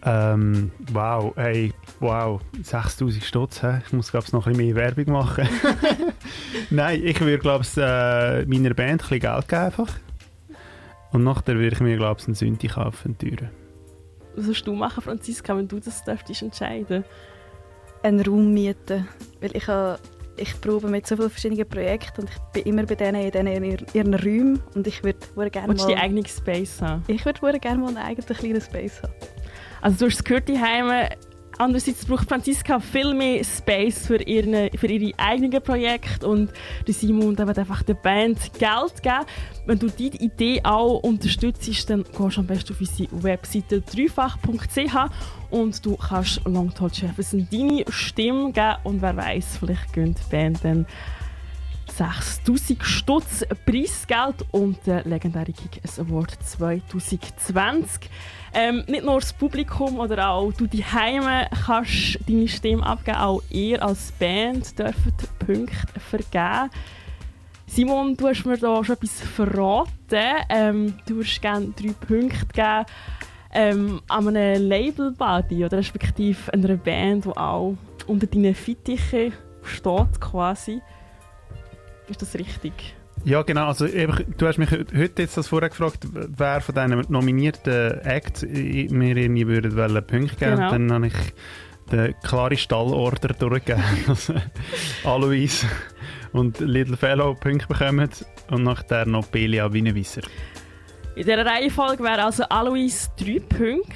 Ähm, 0.04 0.72
wow, 0.92 1.32
hey, 1.38 1.74
wow, 2.02 2.42
6000 2.62 3.24
Stutz, 3.24 3.64
hä? 3.64 3.82
ich 3.86 3.94
muss 3.94 4.12
glaube 4.12 4.26
ich 4.26 4.34
noch 4.34 4.48
ein 4.48 4.54
bisschen 4.54 4.74
mehr 4.74 4.76
Werbung 4.76 5.14
machen. 5.14 5.48
Nein, 6.70 7.02
ich 7.02 7.22
würde 7.22 7.38
glaube 7.38 7.64
ich 7.64 7.78
äh, 7.78 8.44
meiner 8.46 8.74
Band 8.74 8.90
ein 8.90 8.98
bisschen 8.98 9.20
Geld 9.20 9.48
geben 9.48 9.62
einfach. 9.62 9.88
Und 11.12 11.24
nachher 11.24 11.56
würde 11.56 11.76
ich 11.76 11.80
mir 11.82 11.98
glaube 11.98 12.20
ich 12.20 12.28
einen 12.28 12.36
Synthi 12.36 12.68
kaufen, 12.68 13.18
teuren. 13.18 13.50
Was 14.36 14.46
würdest 14.46 14.66
du 14.68 14.74
machen, 14.74 15.02
Franziska, 15.02 15.56
wenn 15.58 15.68
du 15.68 15.80
das 15.80 16.04
dürftest 16.04 16.42
entscheiden? 16.42 17.04
Einen 18.04 18.22
Raum 18.22 18.54
mieten, 18.54 19.08
weil 19.42 19.56
ich 19.56 19.68
habe 19.68 20.00
ich 20.38 20.60
probe 20.62 20.88
mit 20.88 21.06
so 21.06 21.18
vielen 21.18 21.30
verschiedenen 21.30 21.68
Projekten 21.68 22.22
und 22.22 22.30
ich 22.30 22.38
bin 22.54 22.64
immer 22.74 22.86
bei 22.86 22.96
denen 22.96 23.22
in, 23.22 23.32
denen 23.32 23.48
in 23.48 23.64
ihr- 23.72 23.86
ihren 23.94 24.14
Räumen 24.14 24.64
und 24.74 24.88
ich 24.88 25.04
würde 25.04 25.20
gerne 25.52 25.68
Willst 25.68 25.84
du 25.84 25.90
die 25.90 25.96
mal, 25.96 26.02
eigene 26.04 26.26
Space 26.28 26.82
haben? 26.82 27.04
ich 27.08 27.24
würde 27.26 27.60
gerne 27.60 27.80
mal 27.82 27.90
einen 27.90 27.98
eigenen 27.98 28.26
kleinen 28.38 28.62
Space 28.62 29.04
haben. 29.04 29.14
Also 29.82 30.00
du 30.00 30.06
hast 30.06 30.16
es 30.20 30.24
gehört, 30.24 30.48
die 30.48 30.58
Heime. 30.60 31.10
Andererseits 31.58 32.06
braucht 32.06 32.28
Franziska 32.28 32.80
viel 32.80 33.14
mehr 33.14 33.44
Space 33.44 34.08
für, 34.08 34.22
ihre, 34.22 34.70
für 34.76 34.88
ihre 34.88 35.18
eigenen 35.20 35.62
Projekte 35.62 36.28
und 36.28 36.52
Simon 36.88 37.38
wird 37.38 37.60
einfach 37.60 37.84
der 37.84 37.94
Band 37.94 38.40
Geld 38.54 39.04
geben. 39.04 39.26
Wenn 39.66 39.80
du 39.80 39.88
diese 39.88 40.18
Idee 40.18 40.62
auch 40.64 41.00
unterstützt, 41.04 41.90
dann 41.90 42.04
gehst 42.04 42.38
du 42.38 42.42
am 42.42 42.48
besten 42.48 42.74
auf 42.74 42.80
unsere 42.80 43.24
Webseite 43.24 43.82
dreifach.ch 43.82 44.96
und 45.52 45.86
du 45.86 45.98
kannst 45.98 46.42
Long 46.46 46.74
Tall 46.74 46.90
Jefferson 46.92 47.48
deine 47.52 47.86
Stimme 47.90 48.52
geben 48.52 48.76
und 48.84 49.02
wer 49.02 49.16
weiß, 49.16 49.58
vielleicht 49.60 49.94
gönnt 49.94 50.18
die 50.20 50.32
Band 50.32 50.60
dann 50.64 50.86
6000 51.92 52.84
Stutz 52.84 53.46
Preisgeld 53.66 54.46
und 54.52 54.78
der 54.86 55.04
legendäre 55.04 55.52
Kick-Ass 55.52 56.00
Award 56.00 56.38
2020. 56.44 58.10
Ähm, 58.54 58.84
nicht 58.88 59.04
nur 59.04 59.20
das 59.20 59.34
Publikum 59.34 60.00
oder 60.00 60.30
auch 60.30 60.52
du 60.54 60.68
die 60.68 60.84
Heime 60.84 61.48
kannst 61.66 62.20
deine 62.28 62.48
Stimme 62.48 62.86
abgeben, 62.86 63.18
auch 63.18 63.44
ihr 63.50 63.84
als 63.84 64.12
Band 64.14 64.78
dürft 64.78 65.40
Punkte 65.40 66.00
vergeben. 66.00 66.70
Simon, 67.68 68.18
du 68.18 68.28
hast 68.28 68.46
mir 68.46 68.58
da 68.58 68.84
schon 68.84 68.96
etwas 68.96 69.22
verraten. 69.22 70.44
Ähm, 70.50 70.96
du 71.08 71.16
würdest 71.16 71.42
gerne 71.42 71.74
drei 71.76 71.94
Punkte 71.94 72.46
geben 72.54 72.86
ähm, 73.54 74.02
an 74.08 74.28
einem 74.28 74.68
Label-Buddy 74.68 75.66
oder 75.66 75.78
respektive 75.78 76.52
einer 76.54 76.76
Band, 76.76 77.26
die 77.26 77.30
auch 77.30 77.76
unter 78.08 78.28
deinen 78.28 78.56
Fittichen 78.56 79.34
steht 79.64 80.20
quasi. 80.20 80.82
Ist 82.12 82.22
das 82.22 82.36
richtig? 82.36 82.74
Ja, 83.24 83.42
genau. 83.44 83.68
Also, 83.68 83.88
eben, 83.88 84.36
du 84.38 84.48
hast 84.48 84.58
mich 84.58 84.70
heute 84.70 85.22
jetzt 85.22 85.38
das 85.38 85.48
vorher 85.48 85.70
gefragt, 85.70 86.06
wer 86.12 86.60
von 86.60 86.76
diesen 86.76 87.06
nominierten 87.10 88.02
Acts 88.02 88.42
mir 88.44 89.16
irgendwie 89.16 89.48
würden 89.48 89.78
wollen 89.78 90.06
Punkte 90.06 90.36
geben. 90.36 90.58
Genau. 90.58 90.72
Dann 90.72 90.92
habe 90.92 91.08
ich 91.08 91.14
den 91.92 92.14
klaren 92.22 92.58
Stallorder 92.58 93.34
durchgegeben, 93.34 93.84
dass 94.08 94.32
Alois 95.06 95.66
und 96.34 96.60
Little 96.60 96.98
Fellow 96.98 97.34
Punkte 97.34 97.68
bekommen 97.68 98.10
und 98.50 98.64
nachher 98.64 99.06
noch 99.06 99.28
Belia 99.28 99.72
Wienewisser. 99.72 100.22
In 101.16 101.24
dieser 101.24 101.46
Reihenfolge 101.46 102.04
wäre 102.04 102.26
also 102.26 102.44
Alois 102.44 103.10
3 103.18 103.40
Punkte. 103.40 103.94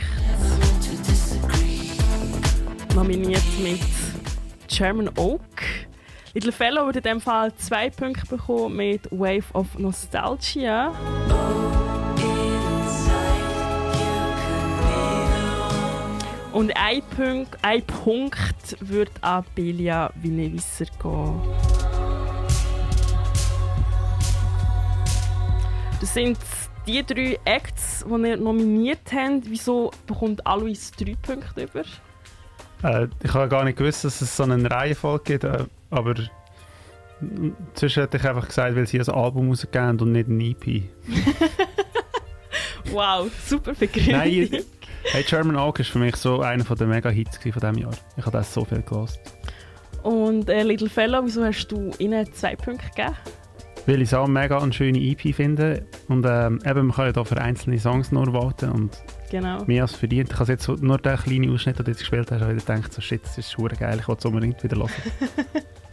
Nominiert 2.95 3.43
mit 3.61 3.81
German 4.67 5.09
Oak. 5.17 5.84
Little 6.35 6.51
Fellow 6.51 6.83
würde 6.83 6.99
in 6.99 7.03
dem 7.03 7.21
Fall 7.21 7.55
2 7.55 7.91
Punkte 7.91 8.25
bekommen 8.25 8.75
mit 8.75 9.09
Wave 9.09 9.45
of 9.53 9.79
Nostalgia. 9.79 10.91
Und 16.51 16.75
ein 16.75 17.01
Punkt, 17.15 17.57
ein 17.61 17.81
Punkt 17.83 18.75
würde 18.81 19.11
an 19.21 19.45
Belia 19.55 20.11
Wienewisser 20.15 20.87
gehen. 21.01 21.41
Das 26.01 26.13
sind 26.13 26.37
die 26.85 27.01
drei 27.01 27.39
Acts, 27.45 28.03
die 28.05 28.27
ihr 28.27 28.35
nominiert 28.35 29.09
habt. 29.13 29.49
Wieso 29.49 29.89
bekommt 30.05 30.45
Alois 30.45 30.91
drei 30.97 31.15
Punkte 31.15 31.63
über? 31.63 31.85
Äh, 32.83 33.07
ich 33.23 33.33
habe 33.33 33.47
gar 33.47 33.63
nicht 33.63 33.77
gewusst, 33.77 34.03
dass 34.03 34.21
es 34.21 34.35
so 34.35 34.43
eine 34.43 34.69
Reihenfolge 34.69 35.23
gibt, 35.23 35.43
äh, 35.45 35.65
aber 35.95 36.15
sonst 37.73 37.95
hätte 37.95 38.17
ich 38.17 38.27
einfach 38.27 38.47
gesagt, 38.47 38.75
weil 38.75 38.85
sie 38.87 38.99
ein 38.99 39.09
Album 39.09 39.49
rausgegeben 39.49 39.99
und 40.01 40.11
nicht 40.11 40.27
ein 40.29 40.39
EP. 40.41 40.83
Wow, 42.91 43.29
super 43.45 43.73
Begründung. 43.73 44.13
Nein, 44.13 44.49
hey, 45.11 45.23
German 45.23 45.55
Oak 45.57 45.79
ist 45.79 45.89
für 45.89 45.99
mich 45.99 46.15
so 46.15 46.41
einer 46.41 46.63
der 46.63 46.87
Mega-Hits 46.87 47.37
von 47.39 47.51
diesem 47.51 47.77
Jahr. 47.77 47.93
Ich 48.15 48.25
habe 48.25 48.37
das 48.37 48.53
so 48.53 48.63
viel 48.63 48.81
gelost. 48.83 49.19
Und 50.03 50.49
äh, 50.49 50.63
Little 50.63 50.89
Fellow, 50.89 51.21
wieso 51.25 51.43
hast 51.43 51.67
du 51.67 51.91
ihnen 51.97 52.31
zwei 52.33 52.55
Punkte 52.55 52.87
gegeben? 52.89 53.15
Weil 53.87 54.01
ich 54.01 54.09
es 54.09 54.13
auch 54.13 54.27
mega 54.27 54.59
eine 54.59 54.71
schöne 54.71 54.99
EP 54.99 55.35
finde. 55.35 55.85
Und 56.07 56.25
ähm, 56.27 56.59
eben, 56.65 56.87
man 56.87 56.95
kann 56.95 57.05
ja 57.07 57.11
da 57.11 57.23
für 57.23 57.37
einzelne 57.37 57.79
Songs 57.79 58.11
nur 58.11 58.31
voten 58.31 58.69
und 58.69 58.97
Genau. 59.31 59.63
mehr 59.65 59.81
als 59.81 59.95
verdient. 59.95 60.31
Ich 60.31 60.39
habe 60.39 60.51
jetzt 60.51 60.67
nur 60.67 60.97
den 60.97 61.17
kleinen 61.17 61.53
Ausschnitt, 61.53 61.79
den 61.79 61.85
du 61.85 61.91
jetzt 61.91 61.99
gespielt 61.99 62.31
hast, 62.31 62.41
habe 62.41 62.53
ich 62.53 62.65
gedacht, 62.65 62.93
so, 62.93 63.01
shit, 63.01 63.23
das 63.23 63.37
ist 63.37 63.51
schon 63.51 63.67
geil, 63.67 63.97
ich 63.99 64.07
will 64.07 64.15
es 64.17 64.25
unbedingt 64.25 64.63
wieder 64.63 64.77
hören. 64.77 64.91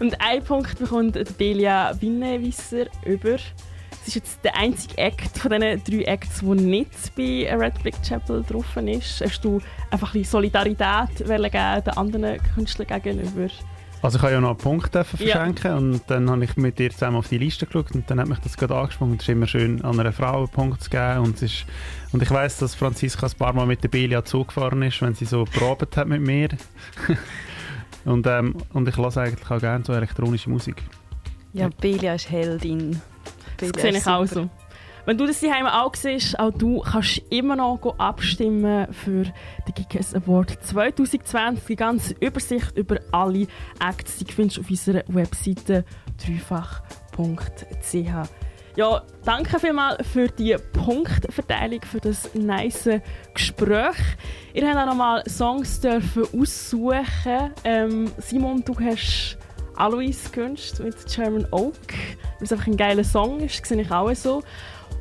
Und 0.00 0.20
ein 0.20 0.42
Punkt 0.44 0.78
bekommt 0.78 1.18
Belia 1.38 1.92
Winnewisser 2.00 2.86
über. 3.04 3.34
Es 3.34 4.08
ist 4.08 4.14
jetzt 4.14 4.44
der 4.44 4.56
einzige 4.56 4.96
Act 4.96 5.36
von 5.38 5.50
diesen 5.50 5.82
drei 5.84 6.12
Acts, 6.12 6.40
der 6.40 6.54
nicht 6.54 6.90
bei 7.16 7.48
Red 7.54 7.74
Brick 7.82 8.00
Chapel 8.02 8.42
drauf 8.48 8.76
ist. 8.76 9.20
Hast 9.20 9.44
du 9.44 9.60
einfach 9.90 10.14
ein 10.14 10.20
bisschen 10.20 10.30
Solidarität 10.40 11.16
geben 11.18 11.42
den 11.50 11.94
anderen 11.96 12.38
Künstlern 12.54 13.02
gegenüber? 13.02 13.48
Also 14.00 14.16
ich 14.18 14.22
habe 14.22 14.32
ja 14.34 14.40
noch 14.40 14.50
einen 14.50 14.58
Punkt 14.58 14.94
dürfen 14.94 15.18
Ja. 15.20 15.32
verschenken 15.32 15.72
und 15.72 16.02
dann 16.06 16.30
habe 16.30 16.44
ich 16.44 16.56
mit 16.56 16.78
dir 16.78 16.90
zusammen 16.90 17.16
auf 17.16 17.26
die 17.28 17.38
Liste 17.38 17.66
geschaut 17.66 17.90
und 17.92 18.08
dann 18.08 18.20
hat 18.20 18.28
mich 18.28 18.38
das 18.38 18.56
gerade 18.56 18.76
angesprochen. 18.76 19.14
Es 19.16 19.22
ist 19.24 19.28
immer 19.28 19.48
schön, 19.48 19.84
an 19.84 19.98
einer 19.98 20.12
Frau 20.12 20.38
einen 20.38 20.48
Punkt 20.48 20.80
zu 20.84 20.88
geben 20.90 21.18
und, 21.18 21.34
es 21.34 21.42
ist, 21.42 21.66
und 22.12 22.22
ich 22.22 22.30
weiß, 22.30 22.58
dass 22.58 22.76
Franziska 22.76 23.26
ein 23.26 23.32
paar 23.36 23.52
Mal 23.52 23.66
mit 23.66 23.82
der 23.82 23.88
Belia 23.88 24.24
zugefahren 24.24 24.82
ist, 24.82 25.02
wenn 25.02 25.14
sie 25.14 25.24
so 25.24 25.44
probt 25.44 25.96
hat 25.96 26.06
mit 26.06 26.20
mir. 26.22 26.48
und, 28.04 28.26
ähm, 28.26 28.56
und 28.72 28.88
ich 28.88 28.96
höre 28.96 29.16
eigentlich 29.16 29.50
auch 29.50 29.60
gerne 29.60 29.84
so 29.84 29.92
elektronische 29.92 30.50
Musik. 30.50 30.82
Ja, 31.52 31.68
Belia 31.80 32.14
ist 32.14 32.30
Heldin. 32.30 33.00
Das 33.56 33.72
Belia 33.72 33.82
sehe 33.82 33.90
ist 33.90 33.98
ich 33.98 34.06
auch 34.06 34.26
so. 34.26 34.50
Wenn 35.08 35.16
du 35.16 35.26
das 35.26 35.40
daheim 35.40 35.66
auch 35.66 35.94
siehst, 35.94 36.38
auch 36.38 36.50
du 36.50 36.80
kannst 36.80 37.22
immer 37.30 37.56
noch 37.56 37.80
go 37.80 37.94
abstimmen 37.96 38.92
für 38.92 39.22
den 39.22 39.74
Geekers 39.74 40.14
Award 40.14 40.62
2020. 40.62 41.64
Die 41.64 41.76
ganze 41.76 42.14
Übersicht 42.20 42.76
über 42.76 42.98
alle 43.10 43.46
Acts 43.80 44.18
die 44.18 44.30
findest 44.30 44.58
du 44.58 44.60
auf 44.60 44.68
unserer 44.68 45.04
Webseite 45.08 45.86
dreifach.ch. 46.18 47.94
Ja, 48.76 49.02
danke 49.24 49.58
vielmals 49.58 50.06
für 50.06 50.28
die 50.28 50.56
Punktverteilung, 50.72 51.82
für 51.82 52.00
das 52.00 52.32
nice 52.34 52.88
Gespräch. 53.34 53.96
Ihr 54.54 54.68
habt 54.68 54.78
auch 54.78 54.86
nochmal 54.86 55.22
Songs 55.28 55.80
dürfen 55.80 56.24
aussuchen. 56.32 57.52
Ähm, 57.64 58.10
Simon, 58.18 58.62
du 58.64 58.74
hast 58.78 59.36
Alois 59.74 60.30
gewünscht 60.32 60.78
mit 60.80 60.94
German 61.06 61.46
Oak, 61.50 61.74
weil 61.88 62.42
es 62.42 62.52
einfach 62.52 62.66
ein 62.66 62.76
geiler 62.76 63.04
Song 63.04 63.40
ist, 63.40 63.64
sehe 63.66 63.80
ich 63.80 63.90
auch 63.90 64.14
so. 64.14 64.42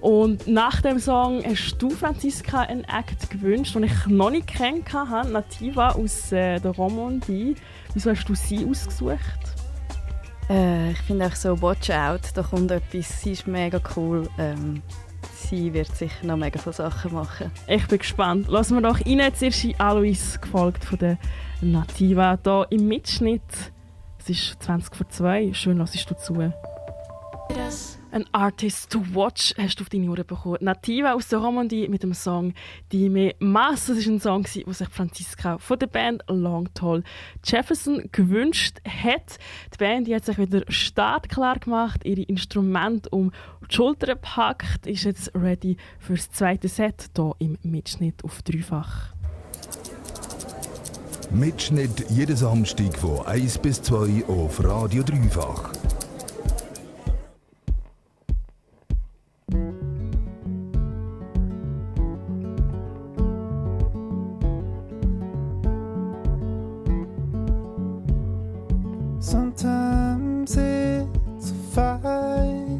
Und 0.01 0.47
nach 0.47 0.81
dem 0.81 0.99
Song 0.99 1.43
hast 1.43 1.77
du, 1.79 1.89
Franziska, 1.89 2.61
einen 2.61 2.83
Act 2.83 3.29
gewünscht, 3.29 3.75
den 3.75 3.83
ich 3.83 4.07
noch 4.07 4.29
nicht 4.29 4.47
kennengelernt 4.47 5.31
Nativa 5.31 5.89
aus 5.89 6.31
äh, 6.31 6.59
der 6.59 6.71
Romandie. 6.71 7.55
Wieso 7.93 8.11
hast 8.11 8.25
du 8.25 8.35
sie 8.35 8.65
ausgesucht? 8.65 9.19
Äh, 10.49 10.91
ich 10.91 10.99
finde 10.99 11.25
auch 11.25 11.35
so 11.35 11.61
Watch 11.61 11.89
Out, 11.89 12.21
da 12.33 12.41
kommt 12.41 12.71
etwas, 12.71 13.21
sie 13.21 13.33
ist 13.33 13.47
mega 13.47 13.79
cool. 13.95 14.29
Ähm, 14.37 14.81
sie 15.33 15.73
wird 15.73 15.93
sicher 15.95 16.25
noch 16.25 16.37
mega 16.37 16.59
viele 16.59 16.73
Sachen 16.73 17.13
machen. 17.13 17.51
Ich 17.67 17.87
bin 17.87 17.99
gespannt. 17.99 18.47
Lassen 18.47 18.75
wir 18.75 18.81
doch 18.81 18.99
rein. 19.05 19.33
Zuerst 19.33 19.63
in 19.63 19.79
Alois, 19.79 20.39
gefolgt 20.39 20.83
von 20.83 20.99
der 20.99 21.17
Nativa. 21.61 22.37
Hier 22.43 22.67
im 22.69 22.87
Mitschnitt, 22.87 23.41
es 24.19 24.29
ist 24.29 24.63
20 24.63 24.95
vor 24.95 25.09
2, 25.09 25.53
schön 25.53 25.77
hörst 25.77 26.09
du 26.09 26.15
zu. 26.15 26.51
Yes. 27.55 27.96
Ein 28.09 28.25
Artist 28.31 28.89
to 28.89 29.03
Watch 29.13 29.53
hast 29.57 29.79
du 29.79 29.83
auf 29.83 29.89
deine 29.89 30.09
Uhr 30.09 30.15
bekommen. 30.15 30.57
Nativa 30.61 31.13
aus 31.13 31.27
der 31.27 31.39
Romandie 31.39 31.89
mit 31.89 32.03
dem 32.03 32.13
Song 32.13 32.53
«Die 32.93 33.09
me 33.09 33.35
Masse». 33.39 33.95
Das 33.95 34.05
war 34.05 34.13
ein 34.13 34.19
Song, 34.21 34.43
den 34.43 34.73
sich 34.73 34.87
Franziska 34.87 35.57
von 35.57 35.77
der 35.77 35.87
Band 35.87 36.23
Long 36.29 36.73
Tall 36.73 37.03
Jefferson 37.43 38.09
gewünscht 38.13 38.77
hat. 38.87 39.39
Die 39.73 39.77
Band 39.77 40.07
die 40.07 40.15
hat 40.15 40.23
sich 40.23 40.37
wieder 40.37 40.63
startklar 40.69 41.59
gemacht, 41.59 42.05
ihre 42.05 42.21
Instrumente 42.21 43.09
um 43.09 43.31
die 43.69 43.75
Schulter 43.75 44.07
gepackt, 44.07 44.87
ist 44.87 45.03
jetzt 45.03 45.35
ready 45.35 45.75
für 45.99 46.13
das 46.13 46.31
zweite 46.31 46.69
Set 46.69 47.09
hier 47.13 47.35
im 47.39 47.57
Mitschnitt 47.63 48.23
auf 48.23 48.41
dreifach. 48.41 49.13
Mitschnitt 51.29 52.09
jeden 52.09 52.37
Samstag 52.37 52.97
von 52.97 53.25
1 53.25 53.57
bis 53.57 53.81
2 53.81 54.25
auf 54.27 54.63
Radio 54.63 55.03
Dreifach. 55.03 55.73
Sometimes 69.29 70.55
it's 70.55 71.51
a 71.51 71.53
fight. 71.73 72.79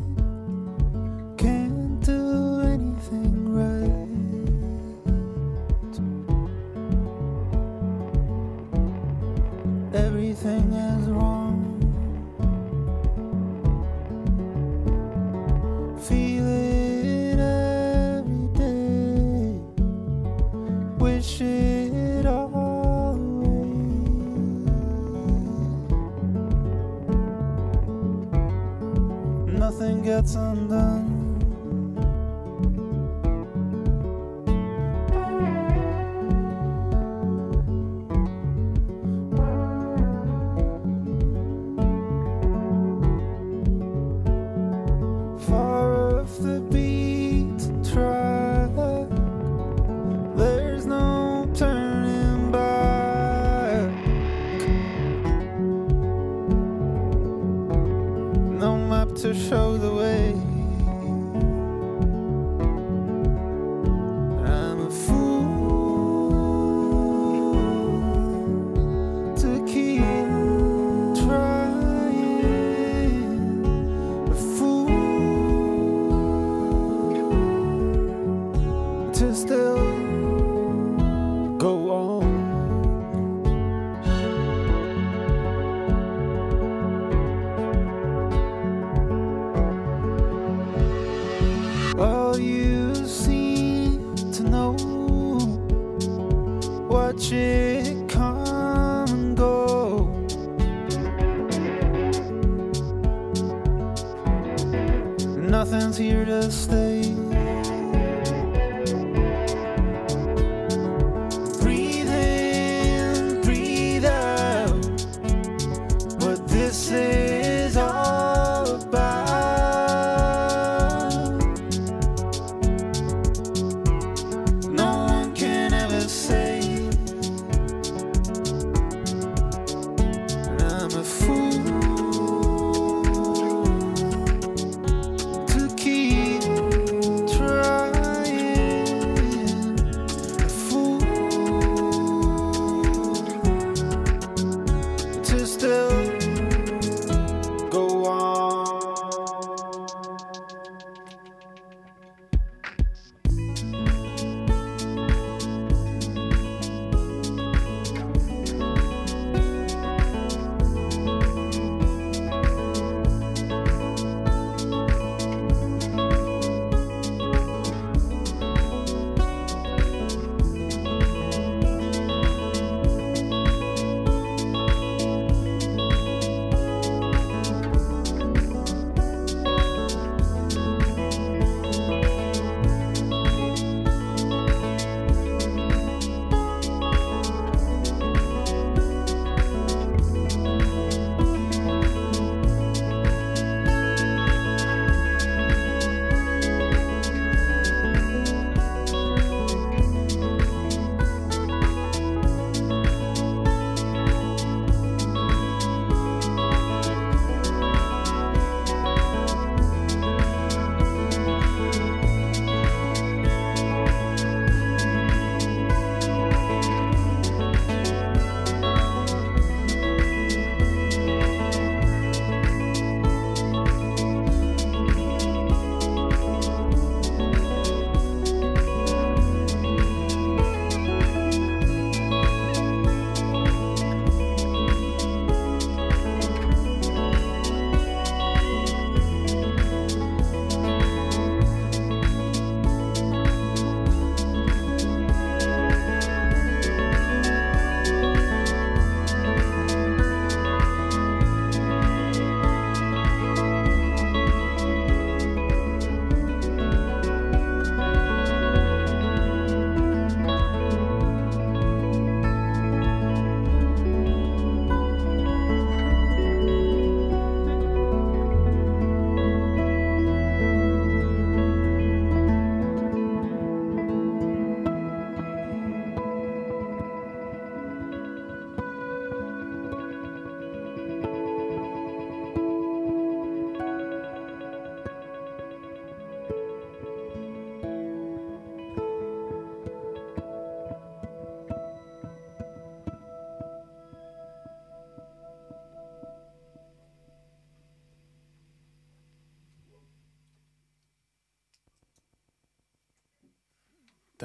Can't 1.37 1.99
do 1.99 2.61
anything 2.61 3.51
right. 3.51 4.07
Everything 9.93 10.71
is 10.71 11.09
wrong. 11.09 11.36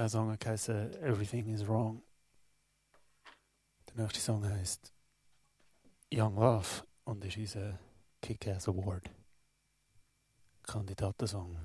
der 0.03 0.09
Song 0.09 0.37
heißt 0.45 0.69
Everything 0.69 1.47
is 1.55 1.65
Wrong. 1.67 2.03
Der 3.89 4.03
nächste 4.03 4.21
Song 4.21 4.45
heißt 4.45 4.93
Young 6.13 6.35
Love 6.35 6.85
und 7.05 7.25
ist 7.25 7.37
unser 7.37 7.79
Kick-Ass 8.21 8.69
Award 8.69 9.09
Kandidatensong. 10.65 11.57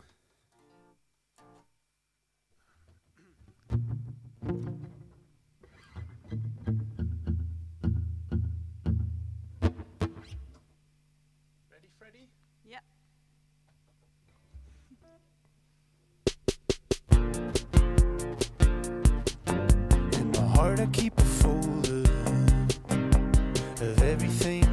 keep 20.91 21.17
a 21.17 21.23
folder 21.23 22.03
of 23.81 24.03
everything 24.03 24.66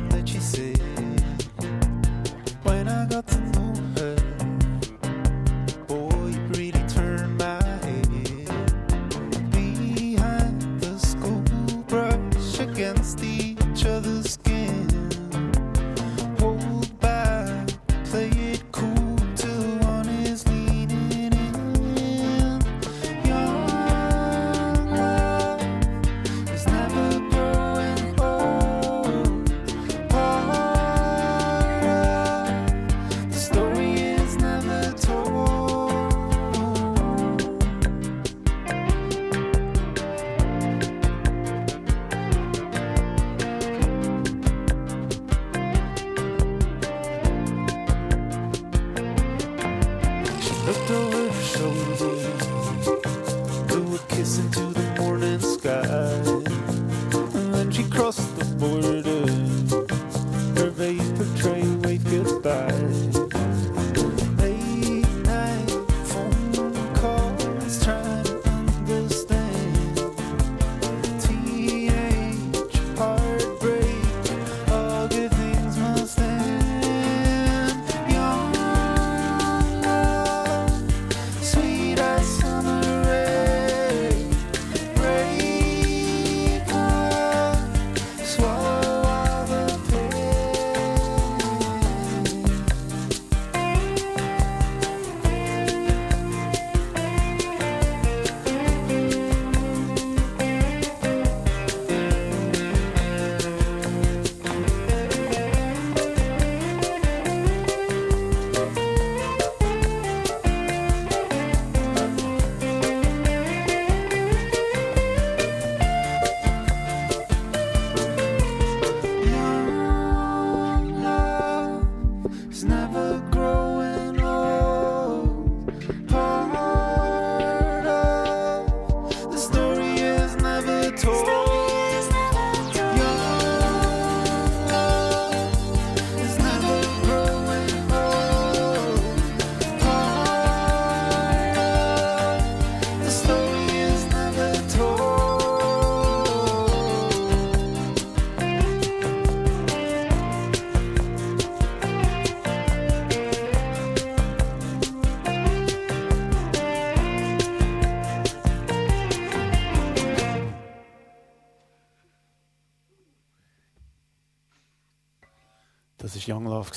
grow. 123.30 123.63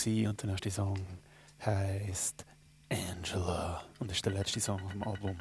gewesen. 0.08 0.30
Und 0.30 0.42
der 0.42 0.50
nächste 0.50 0.72
Song 0.72 1.06
heißt 1.66 2.46
Angela 2.90 3.84
und 4.00 4.10
das 4.10 4.18
ist 4.18 4.26
der 4.26 4.34
letzte 4.34 4.60
Song 4.60 4.82
auf 4.84 4.92
dem 4.92 5.04
Album. 5.04 5.38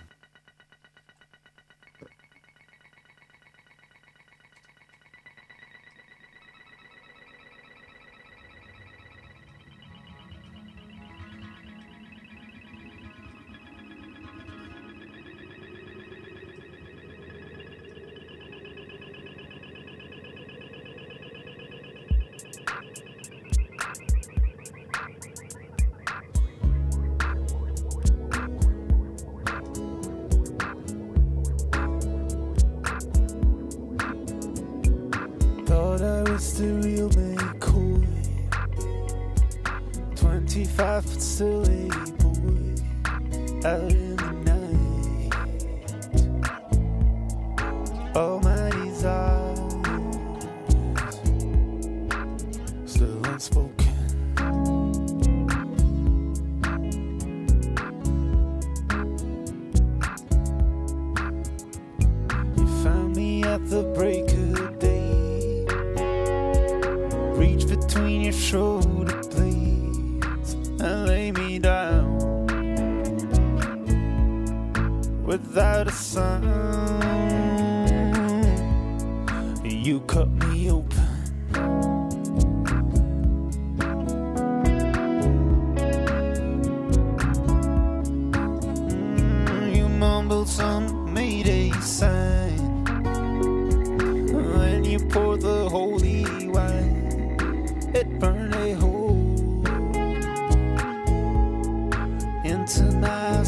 five 40.76 41.06
foot 41.06 41.22
silly 41.22 41.88
boy 42.18 42.74
out 43.64 44.05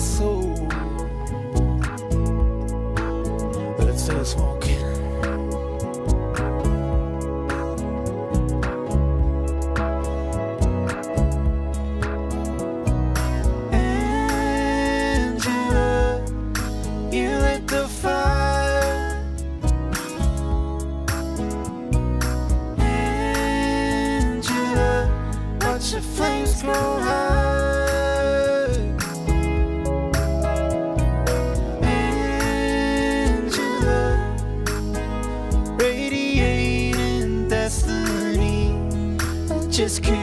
soul. 0.09 0.69
Let's 3.79 4.09
a 4.09 4.39
walk. 4.39 4.58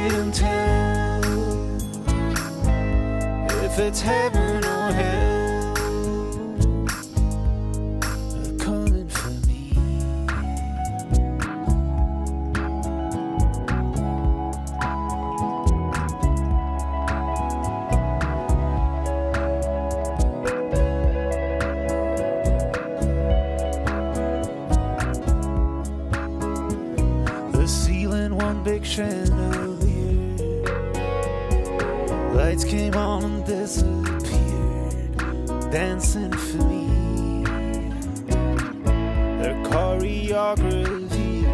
wait 0.06 0.14
and 0.14 0.34
tell 0.34 1.24
if 3.66 3.80
it's 3.80 4.02
heaven. 4.02 4.45
isn't 36.16 36.36
for 36.36 36.64
me. 36.64 37.44
Her 39.42 39.56
choreography 39.66 41.46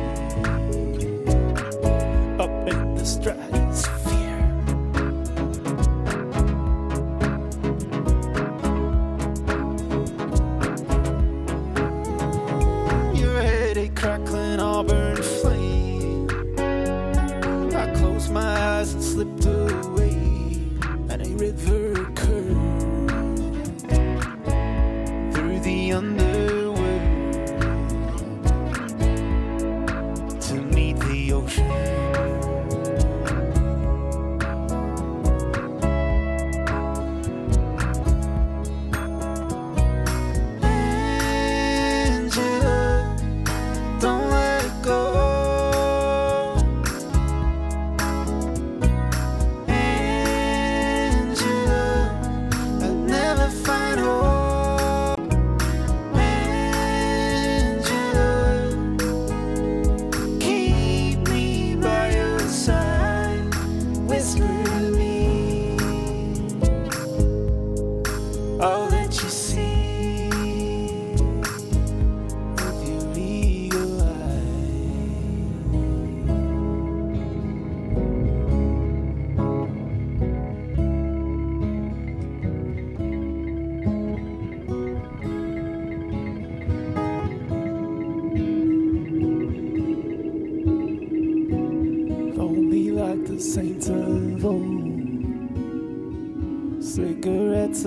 up 2.40 2.68
in 2.68 2.96
the 2.96 3.06
stratosphere. 3.06 4.38
Your 13.16 13.42
head 13.42 13.78
a 13.78 13.90
crackling 13.90 14.60
auburn 14.60 15.18
flame. 15.18 16.30
I 17.76 17.92
close 17.96 18.30
my 18.30 18.78
eyes 18.78 18.94
and 18.94 19.04
slipped 19.04 19.46
away. 19.46 19.61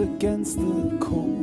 against 0.05 0.57
the 0.59 0.99
cold. 1.01 1.34